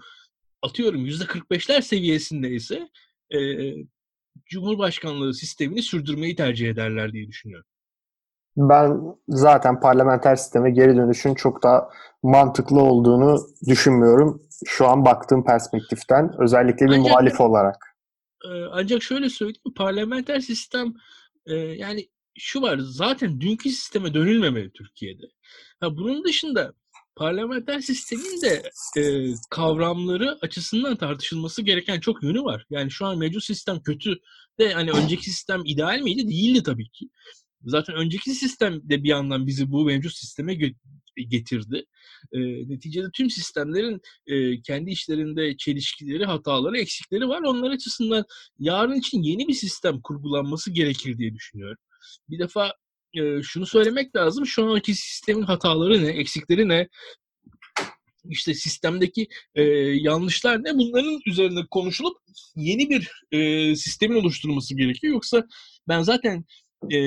atıyorum 0.62 1.06
yüzde 1.06 1.24
45'ler 1.24 1.82
seviyesinde 1.82 2.51
ise 2.51 2.89
e, 3.32 3.39
Cumhurbaşkanlığı 4.46 5.34
sistemini 5.34 5.82
sürdürmeyi 5.82 6.36
tercih 6.36 6.70
ederler 6.70 7.13
diye 7.13 7.27
düşünüyorum. 7.27 7.67
Ben 8.58 9.01
zaten 9.27 9.79
parlamenter 9.79 10.36
sisteme 10.36 10.72
geri 10.72 10.96
dönüşün 10.96 11.36
çok 11.36 11.63
da 11.63 11.89
mantıklı 12.24 12.82
olduğunu 12.82 13.39
düşünmüyorum. 13.67 14.41
Şu 14.65 14.88
an 14.88 15.06
baktığım 15.06 15.46
perspektiften 15.46 16.32
özellikle 16.39 16.86
bir 16.86 16.91
Ancak, 16.91 17.01
muhalif 17.01 17.41
olarak. 17.41 17.98
ancak 18.72 19.03
şöyle 19.03 19.29
söyleyeyim, 19.29 19.74
parlamenter 19.75 20.39
sistem 20.39 20.94
yani 21.75 22.10
şu 22.39 22.62
var, 22.62 22.79
zaten 22.82 23.41
dünkü 23.41 23.70
sisteme 23.70 24.13
dönülmemeli 24.13 24.72
Türkiye'de. 24.72 25.24
Ha, 25.79 25.98
bunun 25.98 26.24
dışında 26.24 26.74
parlamenter 27.18 27.80
sistemin 27.80 28.42
de 28.42 28.64
e, 28.98 29.34
kavramları 29.50 30.38
açısından 30.42 30.96
tartışılması 30.96 31.62
gereken 31.62 32.00
çok 32.00 32.24
yönü 32.24 32.44
var. 32.44 32.66
Yani 32.70 32.92
şu 32.92 33.06
an 33.06 33.18
mevcut 33.18 33.44
sistem 33.44 33.82
kötü 33.84 34.20
de 34.60 34.74
hani 34.74 34.92
önceki 34.92 35.32
sistem 35.32 35.62
ideal 35.66 36.00
miydi? 36.00 36.28
Değildi 36.28 36.64
tabii 36.64 36.90
ki. 36.90 37.10
Zaten 37.66 37.96
önceki 37.96 38.32
sistem 38.32 38.90
de 38.90 39.04
bir 39.04 39.10
yandan 39.10 39.48
bizi 39.48 39.72
bu 39.72 39.86
mevcut 39.86 40.14
sisteme 40.14 40.58
getirdi. 41.30 41.86
E, 42.34 42.40
neticede 42.70 43.08
tüm 43.14 43.30
sistemlerin 43.30 44.02
e, 44.28 44.62
kendi 44.62 44.92
işlerinde 44.92 45.58
çelişkileri, 45.58 46.26
hataları, 46.26 46.78
eksikleri 46.78 47.28
var. 47.28 47.42
Onlar 47.42 47.72
açısından 47.72 48.24
yarın 48.60 48.96
için 48.96 49.24
yeni 49.24 49.48
bir 49.48 49.54
sistem 49.54 50.02
kurgulanması 50.02 50.72
gerekir 50.72 51.18
diye 51.18 51.34
düşünüyorum. 51.34 51.78
Bir 52.30 52.40
defa 52.40 52.74
e, 53.14 53.44
şunu 53.44 53.66
söylemek 53.66 54.16
lazım. 54.16 54.46
Şu 54.46 54.72
anki 54.72 54.96
sistemin 54.96 55.42
hataları 55.42 56.04
ne, 56.04 56.10
eksikleri 56.10 56.68
ne? 56.68 56.88
işte 58.30 58.54
sistemdeki 58.54 59.28
e, 59.56 59.64
yanlışlar 60.02 60.64
ne 60.64 60.74
bunların 60.78 61.20
üzerinde 61.26 61.66
konuşulup 61.72 62.18
yeni 62.56 62.90
bir 62.90 63.12
e, 63.32 63.76
sistemin 63.76 64.16
oluşturulması 64.16 64.76
gerekiyor. 64.76 65.14
Yoksa 65.14 65.44
ben 65.88 66.02
zaten 66.02 66.46
e, 66.92 67.00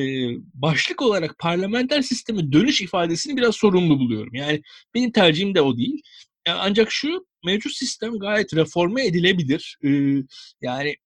başlık 0.55 1.03
olarak 1.03 1.39
parlamenter 1.39 2.03
sisteme 2.03 2.53
dönüş 2.53 2.81
ifadesini 2.81 3.37
biraz 3.37 3.57
sorumlu 3.57 3.99
buluyorum. 3.99 4.35
Yani 4.35 4.63
benim 4.95 5.13
tercihim 5.13 5.55
de 5.55 5.63
o 5.63 5.77
değil. 5.77 6.03
E, 6.47 6.51
ancak 6.51 6.93
şu 6.93 7.27
mevcut 7.45 7.73
sistem 7.73 8.19
gayet 8.19 8.55
reforme 8.55 9.07
edilebilir. 9.07 9.79
E, 9.85 9.89
yani 10.61 10.97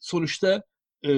sonuçta 0.00 0.62
e, 1.06 1.10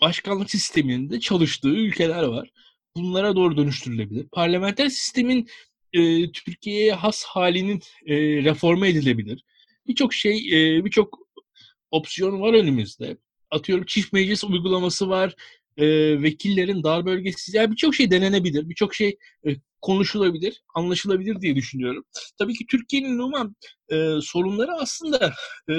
başkanlık 0.00 0.50
sisteminde 0.50 1.20
çalıştığı 1.20 1.68
ülkeler 1.68 2.22
var. 2.22 2.50
Bunlara 2.96 3.36
doğru 3.36 3.56
dönüştürülebilir. 3.56 4.28
Parlamenter 4.32 4.88
sistemin 4.88 5.48
e, 5.92 6.32
Türkiye'ye 6.32 6.92
has 6.92 7.24
halinin 7.24 7.80
e, 8.06 8.16
reforme 8.44 8.88
edilebilir. 8.88 9.44
Birçok 9.86 10.14
şey, 10.14 10.36
e, 10.36 10.84
birçok 10.84 11.18
opsiyon 11.90 12.40
var 12.40 12.54
önümüzde. 12.54 13.16
Atıyorum 13.50 13.84
çift 13.86 14.12
meclis 14.12 14.44
uygulaması 14.44 15.08
var, 15.08 15.34
e, 15.76 15.86
vekillerin 16.22 16.82
dar 16.82 17.06
bölgesi, 17.06 17.56
yani 17.56 17.70
birçok 17.70 17.94
şey 17.94 18.10
denenebilir, 18.10 18.68
birçok 18.68 18.94
şey 18.94 19.18
e, 19.46 19.50
konuşulabilir, 19.80 20.62
anlaşılabilir 20.74 21.40
diye 21.40 21.56
düşünüyorum. 21.56 22.04
Tabii 22.38 22.54
ki 22.54 22.66
Türkiye'nin 22.66 23.18
Numan 23.18 23.56
e, 23.92 24.14
sorunları 24.22 24.72
aslında 24.72 25.32
e, 25.70 25.74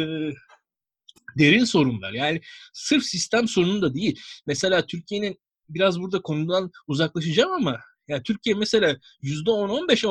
derin 1.39 1.63
sorunlar. 1.63 2.13
Yani 2.13 2.41
sırf 2.73 3.03
sistem 3.03 3.47
sorunu 3.47 3.81
da 3.81 3.95
değil. 3.95 4.19
Mesela 4.47 4.85
Türkiye'nin 4.85 5.39
biraz 5.69 5.99
burada 5.99 6.21
konudan 6.21 6.71
uzaklaşacağım 6.87 7.51
ama 7.51 7.79
yani 8.07 8.23
Türkiye 8.23 8.55
mesela 8.55 8.97
%10-15 9.23 10.07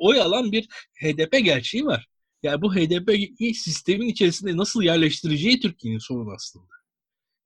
oy 0.00 0.20
alan 0.20 0.52
bir 0.52 0.68
HDP 1.02 1.44
gerçeği 1.44 1.84
var. 1.84 2.06
Yani 2.42 2.62
bu 2.62 2.74
HDP 2.74 3.10
sistemin 3.56 4.08
içerisinde 4.08 4.56
nasıl 4.56 4.82
yerleştireceği 4.82 5.60
Türkiye'nin 5.60 5.98
sorunu 5.98 6.32
aslında. 6.32 6.74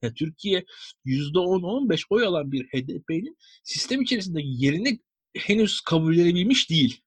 Yani 0.03 0.15
Türkiye 0.15 0.65
%10-15 1.07 2.03
oy 2.11 2.25
alan 2.25 2.53
bir 2.53 2.65
HDP'nin 2.65 3.37
sistem 3.65 4.03
içerisindeki 4.03 4.49
yerini 4.49 5.01
henüz 5.37 5.81
kabul 5.81 6.19
edebilmiş 6.19 6.71
değil. 6.71 7.01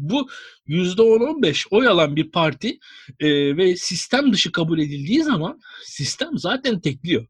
Bu 0.00 0.28
%10-15 0.68 1.66
oy 1.70 1.88
alan 1.88 2.16
bir 2.16 2.30
parti 2.30 2.78
e, 3.20 3.56
ve 3.56 3.76
sistem 3.76 4.32
dışı 4.32 4.52
kabul 4.52 4.78
edildiği 4.78 5.22
zaman 5.22 5.60
sistem 5.84 6.30
zaten 6.34 6.80
tekliyor. 6.80 7.26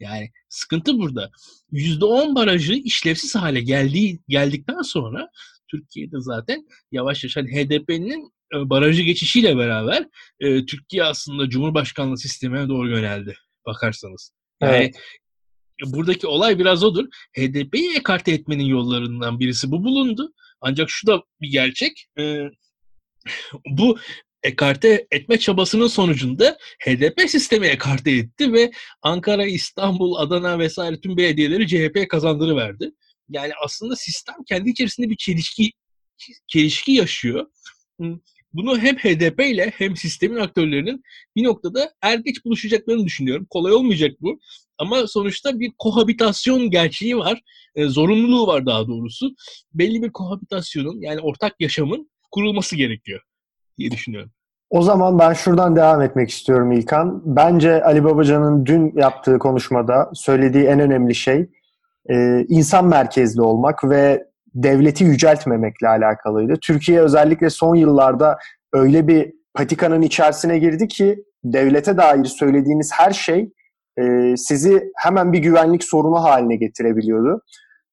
Yani 0.00 0.30
sıkıntı 0.48 0.98
burada. 0.98 1.30
%10 1.72 2.34
barajı 2.34 2.72
işlevsiz 2.72 3.34
hale 3.34 3.60
geldiği 3.60 4.20
geldikten 4.28 4.82
sonra 4.82 5.28
Türkiye'de 5.70 6.16
zaten 6.18 6.66
yavaş 6.92 7.24
yavaş 7.24 7.36
hani 7.36 7.48
HDP'nin 7.48 8.32
e, 8.54 8.70
barajı 8.70 9.02
geçişiyle 9.02 9.56
beraber 9.56 10.06
e, 10.40 10.66
Türkiye 10.66 11.04
aslında 11.04 11.48
Cumhurbaşkanlığı 11.48 12.18
sistemine 12.18 12.68
doğru 12.68 12.90
yöneldi 12.90 13.36
bakarsanız. 13.66 14.32
Yani 14.62 14.76
evet. 14.76 14.94
buradaki 15.86 16.26
olay 16.26 16.58
biraz 16.58 16.84
odur. 16.84 17.04
HDP'yi 17.36 17.96
ekarte 17.96 18.32
etmenin 18.32 18.64
yollarından 18.64 19.40
birisi 19.40 19.70
bu 19.70 19.84
bulundu. 19.84 20.32
Ancak 20.62 20.90
şu 20.90 21.06
da 21.06 21.22
bir 21.40 21.50
gerçek. 21.50 22.06
E, 22.18 22.38
bu 23.66 23.98
ekarte 24.42 25.06
etme 25.10 25.38
çabasının 25.38 25.86
sonucunda 25.86 26.58
HDP 26.84 27.30
sistemi 27.30 27.66
ekarte 27.66 28.10
etti 28.10 28.52
ve 28.52 28.70
Ankara, 29.02 29.46
İstanbul, 29.46 30.14
Adana 30.14 30.58
vesaire 30.58 31.00
tüm 31.00 31.16
belediyeleri 31.16 31.68
CHP 31.68 32.10
kazandırıverdi. 32.10 32.92
Yani 33.28 33.52
aslında 33.64 33.96
sistem 33.96 34.34
kendi 34.48 34.70
içerisinde 34.70 35.10
bir 35.10 35.16
çelişki 35.16 35.70
çelişki 36.46 36.92
yaşıyor. 36.92 37.46
Bunu 38.54 38.78
hem 38.78 38.96
HDP 38.96 39.40
ile 39.40 39.72
hem 39.76 39.96
sistemin 39.96 40.36
aktörlerinin 40.36 41.02
bir 41.36 41.44
noktada 41.44 41.90
er 42.02 42.18
geç 42.18 42.44
buluşacaklarını 42.44 43.04
düşünüyorum. 43.04 43.46
Kolay 43.50 43.72
olmayacak 43.72 44.12
bu. 44.20 44.38
Ama 44.78 45.06
sonuçta 45.06 45.60
bir 45.60 45.72
kohabitasyon 45.78 46.70
gerçeği 46.70 47.16
var. 47.16 47.40
E, 47.74 47.86
zorunluluğu 47.86 48.46
var 48.46 48.66
daha 48.66 48.88
doğrusu. 48.88 49.34
Belli 49.74 50.02
bir 50.02 50.12
kohabitasyonun 50.12 51.00
yani 51.00 51.20
ortak 51.20 51.54
yaşamın 51.60 52.10
kurulması 52.30 52.76
gerekiyor 52.76 53.20
diye 53.78 53.90
düşünüyorum. 53.90 54.30
O 54.70 54.82
zaman 54.82 55.18
ben 55.18 55.32
şuradan 55.32 55.76
devam 55.76 56.02
etmek 56.02 56.30
istiyorum 56.30 56.72
İlkan. 56.72 57.22
Bence 57.24 57.84
Ali 57.84 58.04
Babacan'ın 58.04 58.66
dün 58.66 58.92
yaptığı 58.96 59.38
konuşmada 59.38 60.10
söylediği 60.14 60.64
en 60.64 60.80
önemli 60.80 61.14
şey 61.14 61.50
e, 62.10 62.44
insan 62.48 62.86
merkezli 62.86 63.42
olmak 63.42 63.84
ve 63.84 64.31
devleti 64.54 65.04
yüceltmemekle 65.04 65.88
alakalıydı. 65.88 66.54
Türkiye 66.62 67.00
özellikle 67.00 67.50
son 67.50 67.74
yıllarda 67.74 68.38
öyle 68.72 69.08
bir 69.08 69.32
patikanın 69.54 70.02
içerisine 70.02 70.58
girdi 70.58 70.88
ki 70.88 71.24
devlete 71.44 71.96
dair 71.96 72.24
söylediğiniz 72.24 72.90
her 72.92 73.12
şey 73.12 73.52
e, 73.98 74.34
sizi 74.36 74.92
hemen 74.96 75.32
bir 75.32 75.38
güvenlik 75.38 75.84
sorunu 75.84 76.22
haline 76.22 76.56
getirebiliyordu. 76.56 77.42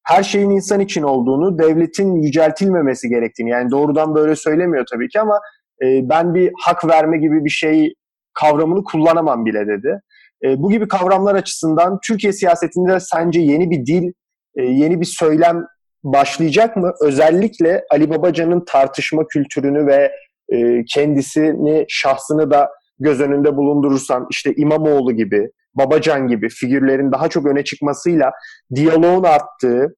Her 0.03 0.23
şeyin 0.23 0.49
insan 0.49 0.79
için 0.79 1.03
olduğunu, 1.03 1.59
devletin 1.59 2.15
yüceltilmemesi 2.15 3.09
gerektiğini 3.09 3.49
yani 3.49 3.71
doğrudan 3.71 4.15
böyle 4.15 4.35
söylemiyor 4.35 4.85
tabii 4.91 5.07
ki 5.07 5.19
ama 5.21 5.39
e, 5.83 6.09
ben 6.09 6.33
bir 6.33 6.51
hak 6.61 6.87
verme 6.87 7.17
gibi 7.17 7.45
bir 7.45 7.49
şey 7.49 7.93
kavramını 8.33 8.83
kullanamam 8.83 9.45
bile 9.45 9.67
dedi. 9.67 10.01
E, 10.43 10.61
bu 10.61 10.69
gibi 10.69 10.87
kavramlar 10.87 11.35
açısından 11.35 11.99
Türkiye 12.07 12.33
siyasetinde 12.33 12.99
sence 12.99 13.39
yeni 13.39 13.69
bir 13.69 13.85
dil, 13.85 14.11
e, 14.55 14.63
yeni 14.63 14.99
bir 15.01 15.05
söylem 15.05 15.65
başlayacak 16.03 16.77
mı? 16.77 16.93
Özellikle 17.01 17.83
Ali 17.91 18.09
Babacan'ın 18.09 18.65
tartışma 18.65 19.27
kültürünü 19.27 19.87
ve 19.87 20.11
e, 20.49 20.85
kendisini, 20.85 21.85
şahsını 21.87 22.51
da 22.51 22.69
göz 22.99 23.21
önünde 23.21 23.57
bulundurursan 23.57 24.27
işte 24.29 24.53
İmamoğlu 24.57 25.15
gibi, 25.15 25.49
Babacan 25.73 26.27
gibi 26.27 26.49
figürlerin 26.49 27.11
daha 27.11 27.27
çok 27.27 27.45
öne 27.45 27.63
çıkmasıyla 27.63 28.31
diyaloğun 28.75 29.23
arttığı, 29.23 29.95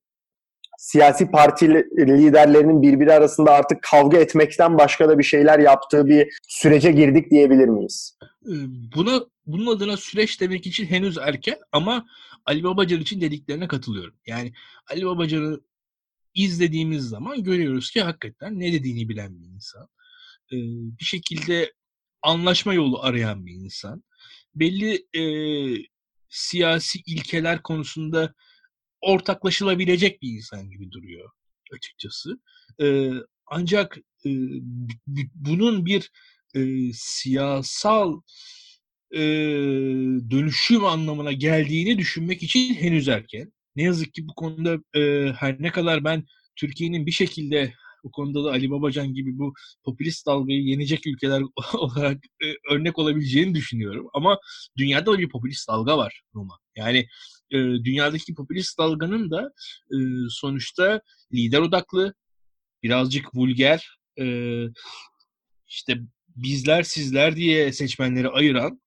siyasi 0.77 1.31
parti 1.31 1.67
liderlerinin 1.97 2.81
birbiri 2.81 3.13
arasında 3.13 3.51
artık 3.51 3.83
kavga 3.83 4.17
etmekten 4.17 4.77
başka 4.77 5.09
da 5.09 5.19
bir 5.19 5.23
şeyler 5.23 5.59
yaptığı 5.59 6.07
bir 6.07 6.27
sürece 6.47 6.91
girdik 6.91 7.31
diyebilir 7.31 7.67
miyiz? 7.67 8.17
Ee, 8.45 8.53
buna 8.95 9.21
bunun 9.45 9.75
adına 9.75 9.97
süreç 9.97 10.41
demek 10.41 10.67
için 10.67 10.85
henüz 10.85 11.17
erken 11.17 11.57
ama 11.71 12.05
Ali 12.45 12.63
Babacan 12.63 12.99
için 12.99 13.21
dediklerine 13.21 13.67
katılıyorum. 13.67 14.13
Yani 14.27 14.53
Ali 14.91 15.05
Babacan'ı 15.05 15.59
izlediğimiz 16.33 17.03
zaman 17.03 17.43
görüyoruz 17.43 17.91
ki 17.91 18.01
hakikaten 18.01 18.59
ne 18.59 18.73
dediğini 18.73 19.09
bilen 19.09 19.39
bir 19.39 19.47
insan. 19.47 19.87
Bir 20.99 21.05
şekilde 21.05 21.73
anlaşma 22.21 22.73
yolu 22.73 23.01
arayan 23.01 23.45
bir 23.45 23.53
insan. 23.53 24.03
Belli 24.55 25.07
e, 25.13 25.23
siyasi 26.29 26.99
ilkeler 27.05 27.63
konusunda 27.63 28.33
ortaklaşılabilecek 29.01 30.21
bir 30.21 30.29
insan 30.29 30.69
gibi 30.69 30.91
duruyor 30.91 31.29
açıkçası. 31.73 32.39
E, 32.81 33.09
ancak 33.47 33.97
e, 34.25 34.29
bunun 35.35 35.85
bir 35.85 36.11
e, 36.55 36.91
siyasal 36.93 38.21
e, 39.15 39.21
dönüşüm 40.31 40.85
anlamına 40.85 41.31
geldiğini 41.31 41.97
düşünmek 41.97 42.43
için 42.43 42.73
henüz 42.73 43.07
erken. 43.07 43.53
Ne 43.75 43.83
yazık 43.83 44.13
ki 44.13 44.27
bu 44.27 44.35
konuda 44.35 44.99
e, 44.99 45.31
her 45.33 45.61
ne 45.61 45.71
kadar 45.71 46.03
ben 46.03 46.25
Türkiye'nin 46.55 47.05
bir 47.05 47.11
şekilde 47.11 47.73
bu 48.03 48.11
konuda 48.11 48.43
da 48.43 48.51
Ali 48.51 48.71
Babacan 48.71 49.13
gibi 49.13 49.37
bu 49.37 49.53
popülist 49.83 50.27
dalgayı 50.27 50.63
yenecek 50.63 51.07
ülkeler 51.07 51.43
olarak 51.73 52.17
e, 52.43 52.73
örnek 52.73 52.99
olabileceğini 52.99 53.55
düşünüyorum. 53.55 54.07
Ama 54.13 54.39
dünyada 54.77 55.13
da 55.13 55.19
bir 55.19 55.29
popülist 55.29 55.69
dalga 55.69 55.97
var 55.97 56.21
Roma. 56.35 56.59
Yani 56.75 57.07
e, 57.51 57.57
dünyadaki 57.57 58.33
popülist 58.33 58.77
dalganın 58.77 59.31
da 59.31 59.51
e, 59.91 59.97
sonuçta 60.29 61.01
lider 61.33 61.59
odaklı, 61.59 62.13
birazcık 62.83 63.35
vulger, 63.35 63.97
e, 64.19 64.25
işte 65.67 65.97
bizler 66.35 66.83
sizler 66.83 67.35
diye 67.35 67.73
seçmenleri 67.73 68.29
ayıran 68.29 68.81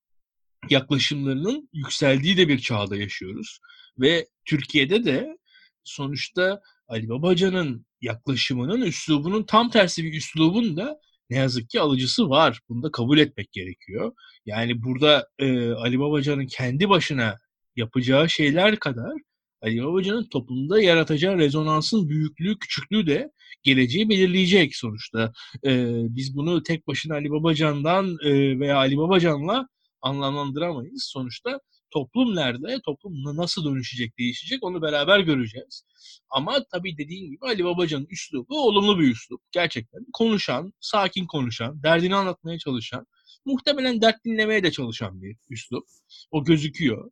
yaklaşımlarının 0.69 1.69
yükseldiği 1.73 2.37
de 2.37 2.47
bir 2.47 2.59
çağda 2.59 2.95
yaşıyoruz. 2.95 3.59
Ve 3.99 4.27
Türkiye'de 4.45 5.05
de 5.05 5.37
sonuçta 5.83 6.61
Ali 6.87 7.09
Babacan'ın 7.09 7.85
yaklaşımının, 8.01 8.81
üslubunun 8.81 9.43
tam 9.43 9.69
tersi 9.69 10.03
bir 10.03 10.13
üslubun 10.13 10.77
da 10.77 10.99
ne 11.29 11.37
yazık 11.37 11.69
ki 11.69 11.81
alıcısı 11.81 12.29
var. 12.29 12.59
Bunu 12.69 12.83
da 12.83 12.91
kabul 12.91 13.17
etmek 13.17 13.51
gerekiyor. 13.51 14.13
Yani 14.45 14.83
burada 14.83 15.27
e, 15.39 15.71
Ali 15.71 15.99
Babacan'ın 15.99 16.47
kendi 16.47 16.89
başına 16.89 17.39
yapacağı 17.75 18.29
şeyler 18.29 18.79
kadar 18.79 19.13
Ali 19.61 19.83
Babacan'ın 19.83 20.29
toplumda 20.29 20.81
yaratacağı 20.81 21.37
rezonansın 21.37 22.09
büyüklüğü, 22.09 22.59
küçüklüğü 22.59 23.07
de 23.07 23.31
geleceği 23.63 24.09
belirleyecek 24.09 24.75
sonuçta. 24.75 25.33
E, 25.65 25.87
biz 26.15 26.35
bunu 26.35 26.63
tek 26.63 26.87
başına 26.87 27.13
Ali 27.13 27.31
Babacan'dan 27.31 28.17
e, 28.23 28.59
veya 28.59 28.77
Ali 28.77 28.97
Babacan'la 28.97 29.67
anlamlandıramayız. 30.01 31.03
Sonuçta 31.03 31.59
toplum 31.95 32.35
nerede, 32.35 32.79
toplum 32.85 33.37
nasıl 33.37 33.65
dönüşecek, 33.65 34.17
değişecek 34.19 34.63
onu 34.63 34.81
beraber 34.81 35.19
göreceğiz. 35.19 35.83
Ama 36.29 36.63
tabii 36.71 36.97
dediğim 36.97 37.31
gibi 37.31 37.45
Ali 37.45 37.65
Babacan'ın 37.65 38.07
üslubu 38.09 38.67
olumlu 38.67 38.99
bir 38.99 39.11
üslup. 39.11 39.41
Gerçekten 39.51 40.05
konuşan, 40.13 40.73
sakin 40.79 41.25
konuşan, 41.25 41.83
derdini 41.83 42.15
anlatmaya 42.15 42.57
çalışan, 42.57 43.07
muhtemelen 43.45 44.01
dert 44.01 44.25
dinlemeye 44.25 44.63
de 44.63 44.71
çalışan 44.71 45.21
bir 45.21 45.37
üslup. 45.49 45.83
O 46.31 46.43
gözüküyor. 46.43 47.11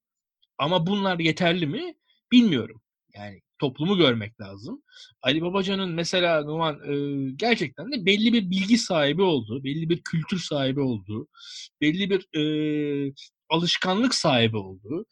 Ama 0.58 0.88
bunlar 0.88 1.20
yeterli 1.20 1.68
mi? 1.68 1.96
Bilmiyorum. 2.32 2.82
Yani 3.16 3.42
toplumu 3.60 3.98
görmek 3.98 4.42
lazım. 4.42 4.84
Ali 5.22 5.42
Babacan'ın 5.42 5.92
mesela 5.92 6.44
Numan 6.44 6.76
e, 6.76 6.94
gerçekten 7.36 7.92
de 7.92 8.06
belli 8.06 8.34
bir 8.34 8.50
bilgi 8.50 8.78
sahibi 8.78 9.22
olduğu, 9.22 9.64
belli 9.64 9.90
bir 9.90 10.02
kültür 10.04 10.40
sahibi 10.40 10.80
olduğu, 10.80 11.28
belli 11.82 12.10
bir 12.10 12.40
e, 12.40 13.14
alışkanlık 13.50 14.16
sahibi 14.16 14.58
olduğu 14.58 15.06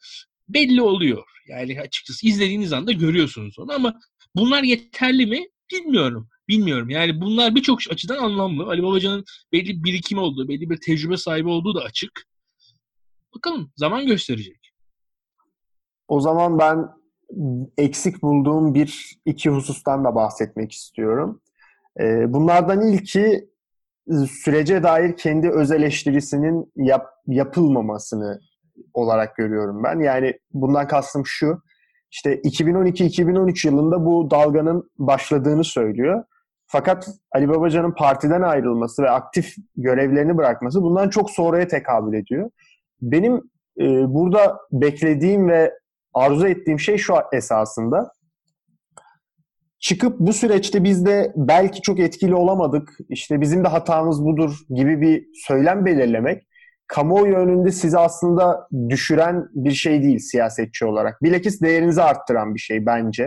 belli 0.48 0.82
oluyor. 0.82 1.24
Yani 1.48 1.80
açıkçası 1.80 2.26
izlediğiniz 2.26 2.72
anda 2.72 2.92
görüyorsunuz 2.92 3.58
onu 3.58 3.72
ama 3.72 4.00
bunlar 4.36 4.62
yeterli 4.62 5.26
mi? 5.26 5.46
Bilmiyorum. 5.72 6.28
Bilmiyorum. 6.48 6.90
Yani 6.90 7.20
bunlar 7.20 7.54
birçok 7.54 7.78
açıdan 7.90 8.18
anlamlı. 8.18 8.64
Ali 8.66 8.82
Babacan'ın 8.82 9.24
belli 9.52 9.68
bir 9.68 9.84
birikim 9.84 10.18
olduğu, 10.18 10.48
belli 10.48 10.70
bir 10.70 10.78
tecrübe 10.86 11.16
sahibi 11.16 11.48
olduğu 11.48 11.74
da 11.74 11.80
açık. 11.80 12.26
Bakalım 13.36 13.72
zaman 13.76 14.06
gösterecek. 14.06 14.72
O 16.08 16.20
zaman 16.20 16.58
ben 16.58 16.88
eksik 17.78 18.22
bulduğum 18.22 18.74
bir 18.74 19.18
iki 19.26 19.50
husustan 19.50 20.04
da 20.04 20.14
bahsetmek 20.14 20.72
istiyorum. 20.72 21.40
Bunlardan 22.26 22.92
ilki 22.92 23.51
sürece 24.30 24.82
dair 24.82 25.16
kendi 25.16 25.50
öz 25.50 25.70
eleştirisinin 25.70 26.72
yap, 26.76 27.06
yapılmamasını 27.26 28.40
olarak 28.94 29.36
görüyorum 29.36 29.82
ben. 29.84 30.00
Yani 30.00 30.38
bundan 30.52 30.86
kastım 30.86 31.22
şu. 31.26 31.62
İşte 32.10 32.40
2012-2013 32.40 33.66
yılında 33.66 34.06
bu 34.06 34.30
dalganın 34.30 34.90
başladığını 34.98 35.64
söylüyor. 35.64 36.24
Fakat 36.66 37.08
Ali 37.32 37.48
Babacan'ın 37.48 37.92
partiden 37.92 38.42
ayrılması 38.42 39.02
ve 39.02 39.10
aktif 39.10 39.54
görevlerini 39.76 40.36
bırakması 40.36 40.82
bundan 40.82 41.08
çok 41.08 41.30
sonraya 41.30 41.68
tekabül 41.68 42.14
ediyor. 42.18 42.50
Benim 43.02 43.34
e, 43.80 44.14
burada 44.14 44.58
beklediğim 44.72 45.48
ve 45.48 45.72
arzu 46.14 46.46
ettiğim 46.46 46.80
şey 46.80 46.96
şu 46.98 47.14
esasında. 47.32 48.12
Çıkıp 49.82 50.20
bu 50.20 50.32
süreçte 50.32 50.84
biz 50.84 51.06
de 51.06 51.32
belki 51.36 51.82
çok 51.82 52.00
etkili 52.00 52.34
olamadık, 52.34 52.98
işte 53.08 53.40
bizim 53.40 53.64
de 53.64 53.68
hatamız 53.68 54.24
budur 54.24 54.58
gibi 54.70 55.00
bir 55.00 55.26
söylem 55.46 55.86
belirlemek 55.86 56.42
kamuoyu 56.86 57.34
önünde 57.34 57.70
sizi 57.70 57.98
aslında 57.98 58.68
düşüren 58.88 59.48
bir 59.52 59.70
şey 59.70 60.02
değil 60.02 60.18
siyasetçi 60.18 60.84
olarak. 60.84 61.22
Bilakis 61.22 61.60
değerinizi 61.60 62.02
arttıran 62.02 62.54
bir 62.54 62.60
şey 62.60 62.86
bence. 62.86 63.22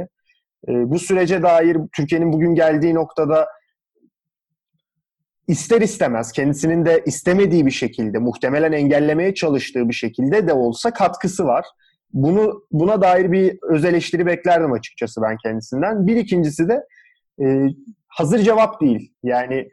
E, 0.68 0.72
bu 0.72 1.00
sürece 1.00 1.42
dair 1.42 1.78
Türkiye'nin 1.96 2.34
bugün 2.34 2.56
geldiği 2.56 2.96
noktada 2.96 3.48
ister 5.48 5.82
istemez 5.82 6.32
kendisinin 6.32 6.86
de 6.86 7.04
istemediği 7.06 7.66
bir 7.66 7.72
şekilde 7.72 8.18
muhtemelen 8.20 8.72
engellemeye 8.72 9.34
çalıştığı 9.34 9.90
bir 9.90 9.94
şekilde 9.94 10.48
de 10.48 10.54
olsa 10.54 10.92
katkısı 10.92 11.46
var. 11.46 11.66
Bunu 12.14 12.64
buna 12.72 13.02
dair 13.02 13.32
bir 13.32 13.60
öz 13.70 13.86
eleştiri 13.86 14.26
beklerdim 14.26 14.72
açıkçası 14.72 15.22
ben 15.22 15.38
kendisinden. 15.44 16.08
Bir 16.08 16.16
ikincisi 16.16 16.68
de 16.68 16.86
e, 17.42 17.68
hazır 18.08 18.40
cevap 18.40 18.82
değil. 18.82 19.14
Yani 19.24 19.70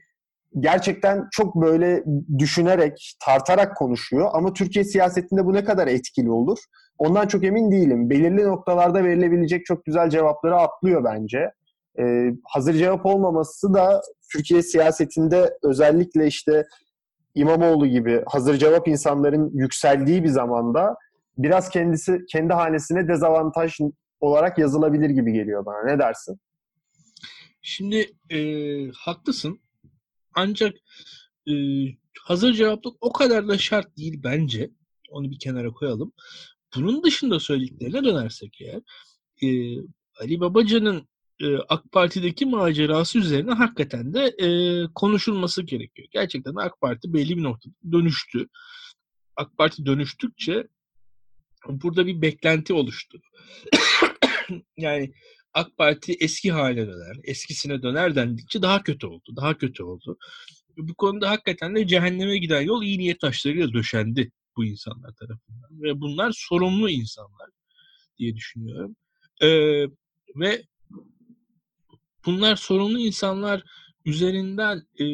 gerçekten 0.61 1.29
çok 1.33 1.55
böyle 1.55 2.05
düşünerek, 2.39 3.17
tartarak 3.25 3.77
konuşuyor. 3.77 4.31
Ama 4.33 4.53
Türkiye 4.53 4.85
siyasetinde 4.85 5.45
bu 5.47 5.53
ne 5.53 5.65
kadar 5.65 5.87
etkili 5.87 6.31
olur? 6.31 6.59
Ondan 6.99 7.27
çok 7.27 7.45
emin 7.45 7.73
değilim. 7.73 8.11
Belirli 8.11 8.45
noktalarda 8.45 9.05
verilebilecek 9.05 9.67
çok 9.67 9.85
güzel 9.85 10.11
cevapları 10.11 10.57
atlıyor 10.57 11.05
bence. 11.05 11.51
Ee, 11.99 12.31
hazır 12.45 12.75
cevap 12.75 13.07
olmaması 13.07 13.75
da 13.75 14.03
Türkiye 14.33 14.63
siyasetinde 14.63 15.59
özellikle 15.63 16.27
işte 16.27 16.65
İmamoğlu 17.35 17.87
gibi 17.87 18.23
hazır 18.27 18.55
cevap 18.55 18.89
insanların 18.89 19.51
yükseldiği 19.55 20.25
bir 20.25 20.29
zamanda 20.29 20.97
biraz 21.39 21.69
kendisi 21.69 22.19
kendi 22.33 22.53
hanesine 22.53 23.09
dezavantaj 23.09 23.79
olarak 24.21 24.59
yazılabilir 24.59 25.11
gibi 25.11 25.33
geliyor 25.33 25.67
bana. 25.67 25.85
Ne 25.85 25.99
dersin? 25.99 26.41
Şimdi 27.63 28.11
e, 28.31 28.39
haklısın. 28.91 29.61
Ancak 30.35 30.75
e, 31.49 31.53
hazır 32.21 32.53
cevaplık 32.53 32.97
o 33.01 33.13
kadar 33.13 33.49
da 33.49 33.59
şart 33.59 33.97
değil 33.97 34.21
bence. 34.25 34.71
Onu 35.11 35.31
bir 35.31 35.39
kenara 35.39 35.71
koyalım. 35.71 36.13
Bunun 36.77 37.03
dışında 37.03 37.41
söylediklerine 37.41 38.05
dönersek 38.05 38.59
eğer 38.61 38.81
e, 39.43 39.77
Ali 40.21 40.41
Babacan'ın 40.41 41.09
e, 41.41 41.57
AK 41.57 41.93
Parti'deki 41.93 42.47
macerası 42.47 43.19
üzerine 43.19 43.53
hakikaten 43.53 44.15
de 44.15 44.25
e, 44.39 44.49
konuşulması 44.95 45.63
gerekiyor. 45.63 46.09
Gerçekten 46.11 46.55
AK 46.55 46.81
Parti 46.81 47.13
belli 47.13 47.37
bir 47.37 47.43
noktada 47.43 47.75
dönüştü. 47.93 48.47
AK 49.37 49.59
Parti 49.59 49.87
dönüştükçe 49.87 50.69
burada 51.69 52.07
bir 52.07 52.23
beklenti 52.23 52.73
oluştu. 52.73 53.21
yani 54.77 55.13
AK 55.55 55.77
Parti 55.77 56.17
eski 56.21 56.53
haline 56.53 56.87
döner, 56.87 57.17
eskisine 57.25 57.83
döner 57.83 58.15
dendikçe 58.15 58.63
daha 58.63 58.83
kötü 58.83 59.07
oldu, 59.07 59.37
daha 59.37 59.59
kötü 59.59 59.83
oldu. 59.83 60.19
Bu 60.77 60.95
konuda 60.95 61.31
hakikaten 61.31 61.77
de 61.77 61.87
cehenneme 61.87 62.39
giden 62.39 62.61
yol 62.61 62.83
iyi 62.83 62.99
niyet 62.99 63.21
taşlarıyla 63.21 63.73
döşendi 63.73 64.31
bu 64.57 64.65
insanlar 64.65 65.13
tarafından. 65.15 65.83
Ve 65.83 66.01
bunlar 66.01 66.33
sorumlu 66.37 66.91
insanlar 66.91 67.51
diye 68.19 68.37
düşünüyorum. 68.37 68.97
Ee, 69.43 69.85
ve 70.37 70.63
bunlar 72.27 72.57
sorumlu 72.57 72.99
insanlar 72.99 73.63
üzerinden 74.05 74.83
e, 74.99 75.05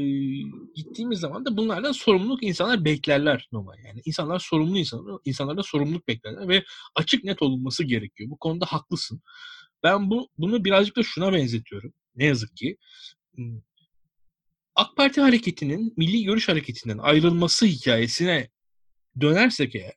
gittiğimiz 0.74 1.20
zaman 1.20 1.44
da 1.44 1.56
bunlardan 1.56 1.92
sorumluluk 1.92 2.42
insanlar 2.42 2.84
beklerler 2.84 3.48
normal 3.52 3.78
yani. 3.84 4.00
insanlar 4.04 4.38
sorumlu 4.38 4.78
insanlar, 4.78 5.18
insanlardan 5.24 5.62
sorumluluk 5.62 6.08
beklerler 6.08 6.48
ve 6.48 6.64
açık 6.94 7.24
net 7.24 7.42
olunması 7.42 7.84
gerekiyor. 7.84 8.30
Bu 8.30 8.38
konuda 8.38 8.66
haklısın. 8.66 9.22
Ben 9.82 10.10
bu 10.10 10.28
bunu 10.38 10.64
birazcık 10.64 10.96
da 10.96 11.02
şuna 11.02 11.32
benzetiyorum. 11.32 11.92
Ne 12.16 12.24
yazık 12.24 12.56
ki. 12.56 12.76
AK 14.74 14.96
Parti 14.96 15.20
hareketinin 15.20 15.94
Milli 15.96 16.24
Görüş 16.24 16.48
Hareketi'nden 16.48 16.98
ayrılması 16.98 17.66
hikayesine 17.66 18.48
dönersek 19.20 19.74
eğer 19.74 19.92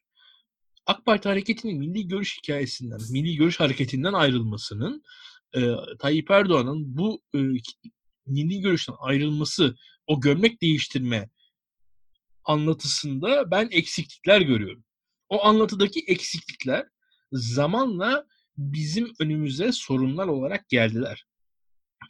AK 0.86 1.06
Parti 1.06 1.30
hareketinin 1.30 1.80
milli 1.80 2.08
görüş 2.08 2.38
hikayesinden, 2.38 2.99
milli 3.12 3.36
görüş 3.36 3.60
hareketinden 3.60 4.13
ayrılmasının 4.13 5.04
e, 5.56 5.62
Tayyip 5.99 6.32
Erdoğan'ın 6.32 6.97
bu 6.97 7.21
e, 7.36 7.39
milli 8.25 8.62
görüşten 8.62 8.95
ayrılması, 8.99 9.75
o 10.07 10.21
gömlek 10.21 10.62
değiştirme 10.62 11.29
anlatısında 12.43 13.51
ben 13.51 13.69
eksiklikler 13.71 14.41
görüyorum. 14.41 14.84
O 15.29 15.45
anlatıdaki 15.45 16.03
eksiklikler 16.07 16.86
zamanla 17.31 18.27
bizim 18.57 19.13
önümüze 19.19 19.71
sorunlar 19.71 20.27
olarak 20.27 20.69
geldiler. 20.69 21.25